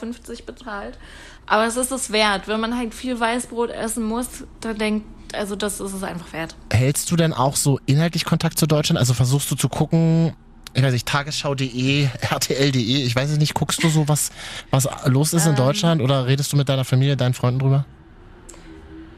[0.46, 0.98] bezahlt.
[1.46, 2.48] Aber es ist es wert.
[2.48, 6.57] Wenn man halt viel Weißbrot essen muss, dann denkt, also das ist es einfach wert.
[6.72, 8.98] Hältst du denn auch so inhaltlich Kontakt zu Deutschland?
[8.98, 10.34] Also versuchst du zu gucken,
[10.75, 14.31] ich weiß nicht, tagesschau.de, rtl.de, ich weiß es nicht, guckst du so, was,
[14.70, 17.85] was los ist in ähm, Deutschland oder redest du mit deiner Familie, deinen Freunden drüber?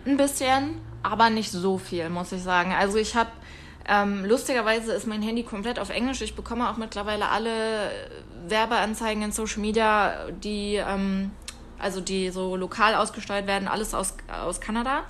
[0.07, 2.73] Ein bisschen, aber nicht so viel, muss ich sagen.
[2.73, 3.31] Also ich habe,
[3.87, 6.21] ähm, lustigerweise ist mein Handy komplett auf Englisch.
[6.23, 7.91] Ich bekomme auch mittlerweile alle
[8.49, 11.31] Werbeanzeigen in Social Media, die, ähm,
[11.79, 15.05] also die so lokal ausgesteuert werden, alles aus, aus Kanada.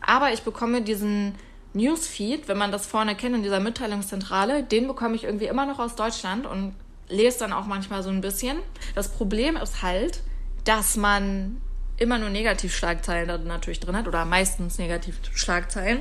[0.00, 1.34] Aber ich bekomme diesen
[1.72, 5.78] Newsfeed, wenn man das vorne kennt in dieser Mitteilungszentrale, den bekomme ich irgendwie immer noch
[5.78, 6.74] aus Deutschland und
[7.08, 8.58] lese dann auch manchmal so ein bisschen.
[8.94, 10.20] Das Problem ist halt,
[10.64, 11.60] dass man
[11.96, 16.00] immer nur Negativschlagzeilen da natürlich drin hat oder meistens Negativschlagzeilen.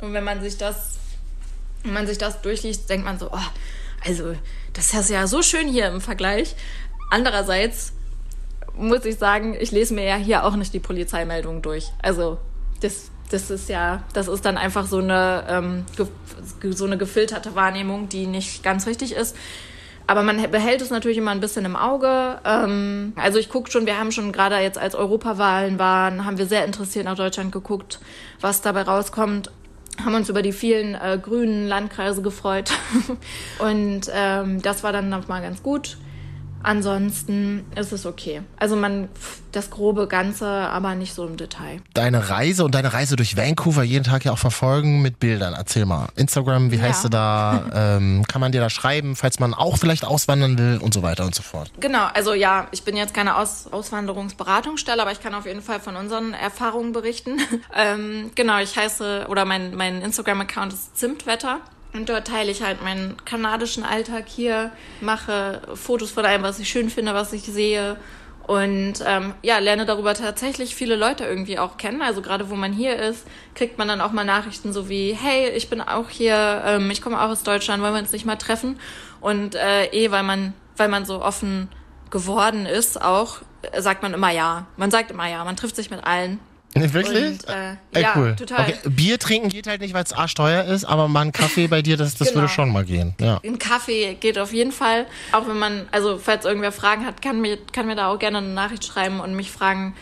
[0.00, 0.98] Und wenn man sich das,
[1.82, 3.46] wenn man sich das durchliest, denkt man so, oh,
[4.06, 4.34] also
[4.72, 6.54] das ist ja so schön hier im Vergleich.
[7.10, 7.92] Andererseits
[8.74, 11.90] muss ich sagen, ich lese mir ja hier auch nicht die Polizeimeldung durch.
[12.00, 12.38] Also
[12.80, 15.84] das das ist ja, das ist dann einfach so eine, ähm,
[16.70, 19.36] so eine gefilterte Wahrnehmung, die nicht ganz richtig ist.
[20.08, 22.40] Aber man behält es natürlich immer ein bisschen im Auge.
[22.42, 26.46] Ähm, also ich gucke schon, wir haben schon gerade jetzt als Europawahlen waren, haben wir
[26.46, 28.00] sehr interessiert nach Deutschland geguckt,
[28.40, 29.50] was dabei rauskommt.
[30.02, 32.70] Haben uns über die vielen äh, grünen Landkreise gefreut.
[33.58, 35.98] Und ähm, das war dann nochmal ganz gut.
[36.62, 38.42] Ansonsten ist es okay.
[38.56, 39.08] Also man,
[39.52, 41.80] das grobe Ganze, aber nicht so im Detail.
[41.94, 45.54] Deine Reise und deine Reise durch Vancouver jeden Tag ja auch verfolgen mit Bildern.
[45.54, 46.08] Erzähl mal.
[46.16, 46.82] Instagram, wie Ja.
[46.82, 47.64] heißt du da?
[47.78, 51.24] Ähm, kann man dir da schreiben, falls man auch vielleicht auswandern will und so weiter
[51.24, 51.70] und so fort.
[51.80, 55.80] Genau, also ja, ich bin jetzt keine Aus Auswanderungsberatungsstelle, aber ich kann auf jeden Fall
[55.80, 57.38] von unseren Erfahrungen berichten.
[57.74, 61.60] ähm, genau, ich heiße, oder mein, mein Instagram-Account ist Zimtwetter.
[61.92, 66.68] Und dort teile ich halt meinen kanadischen Alltag hier, mache Fotos von allem, was ich
[66.68, 67.96] schön finde, was ich sehe.
[68.46, 72.00] Und ähm, ja, lerne darüber tatsächlich viele Leute irgendwie auch kennen.
[72.00, 75.50] Also gerade wo man hier ist, kriegt man dann auch mal Nachrichten so wie, hey,
[75.50, 78.36] ich bin auch hier, ähm, ich komme auch aus Deutschland, wollen wir uns nicht mal
[78.36, 78.80] treffen?
[79.20, 81.68] Und äh, eh, weil man, weil man so offen
[82.10, 83.40] geworden ist, auch
[83.76, 84.66] sagt man immer ja.
[84.76, 86.40] Man sagt immer ja, man trifft sich mit allen.
[86.74, 87.40] Wirklich?
[87.40, 88.36] Und, äh, Ey, ja, cool.
[88.36, 88.60] total.
[88.60, 91.82] Okay, Bier trinken geht halt nicht, weil es arschteuer ist, aber mal einen Kaffee bei
[91.82, 92.42] dir, das, das Genau.
[92.42, 93.14] würde schon mal gehen.
[93.20, 93.40] Ja.
[93.44, 95.06] Ein Kaffee geht auf jeden Fall.
[95.32, 98.38] Auch wenn man, also falls irgendwer Fragen hat, kann mir, kann mir da auch gerne
[98.38, 99.94] eine Nachricht schreiben und mich fragen,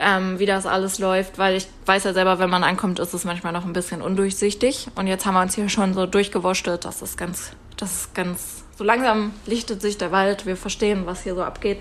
[0.00, 3.24] ähm, wie das alles läuft, weil ich weiß ja selber, wenn man ankommt, ist es
[3.24, 4.88] manchmal noch ein bisschen undurchsichtig.
[4.96, 8.64] Und jetzt haben wir uns hier schon so durchgewurschtelt, das ist ganz, das ist ganz,
[8.76, 11.80] so langsam lichtet sich der Wald, wir verstehen, was hier so abgeht.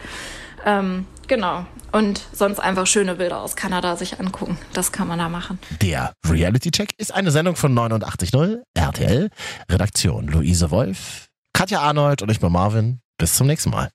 [0.64, 1.65] Ähm, genau.
[1.91, 4.57] Und sonst einfach schöne Bilder aus Kanada sich angucken.
[4.73, 5.59] Das kann man da machen.
[5.81, 9.29] Der Reality Check ist eine Sendung von 89.0 RTL.
[9.69, 12.99] Redaktion Luise Wolf, Katja Arnold und ich bin Marvin.
[13.17, 13.89] Bis zum nächsten Mal.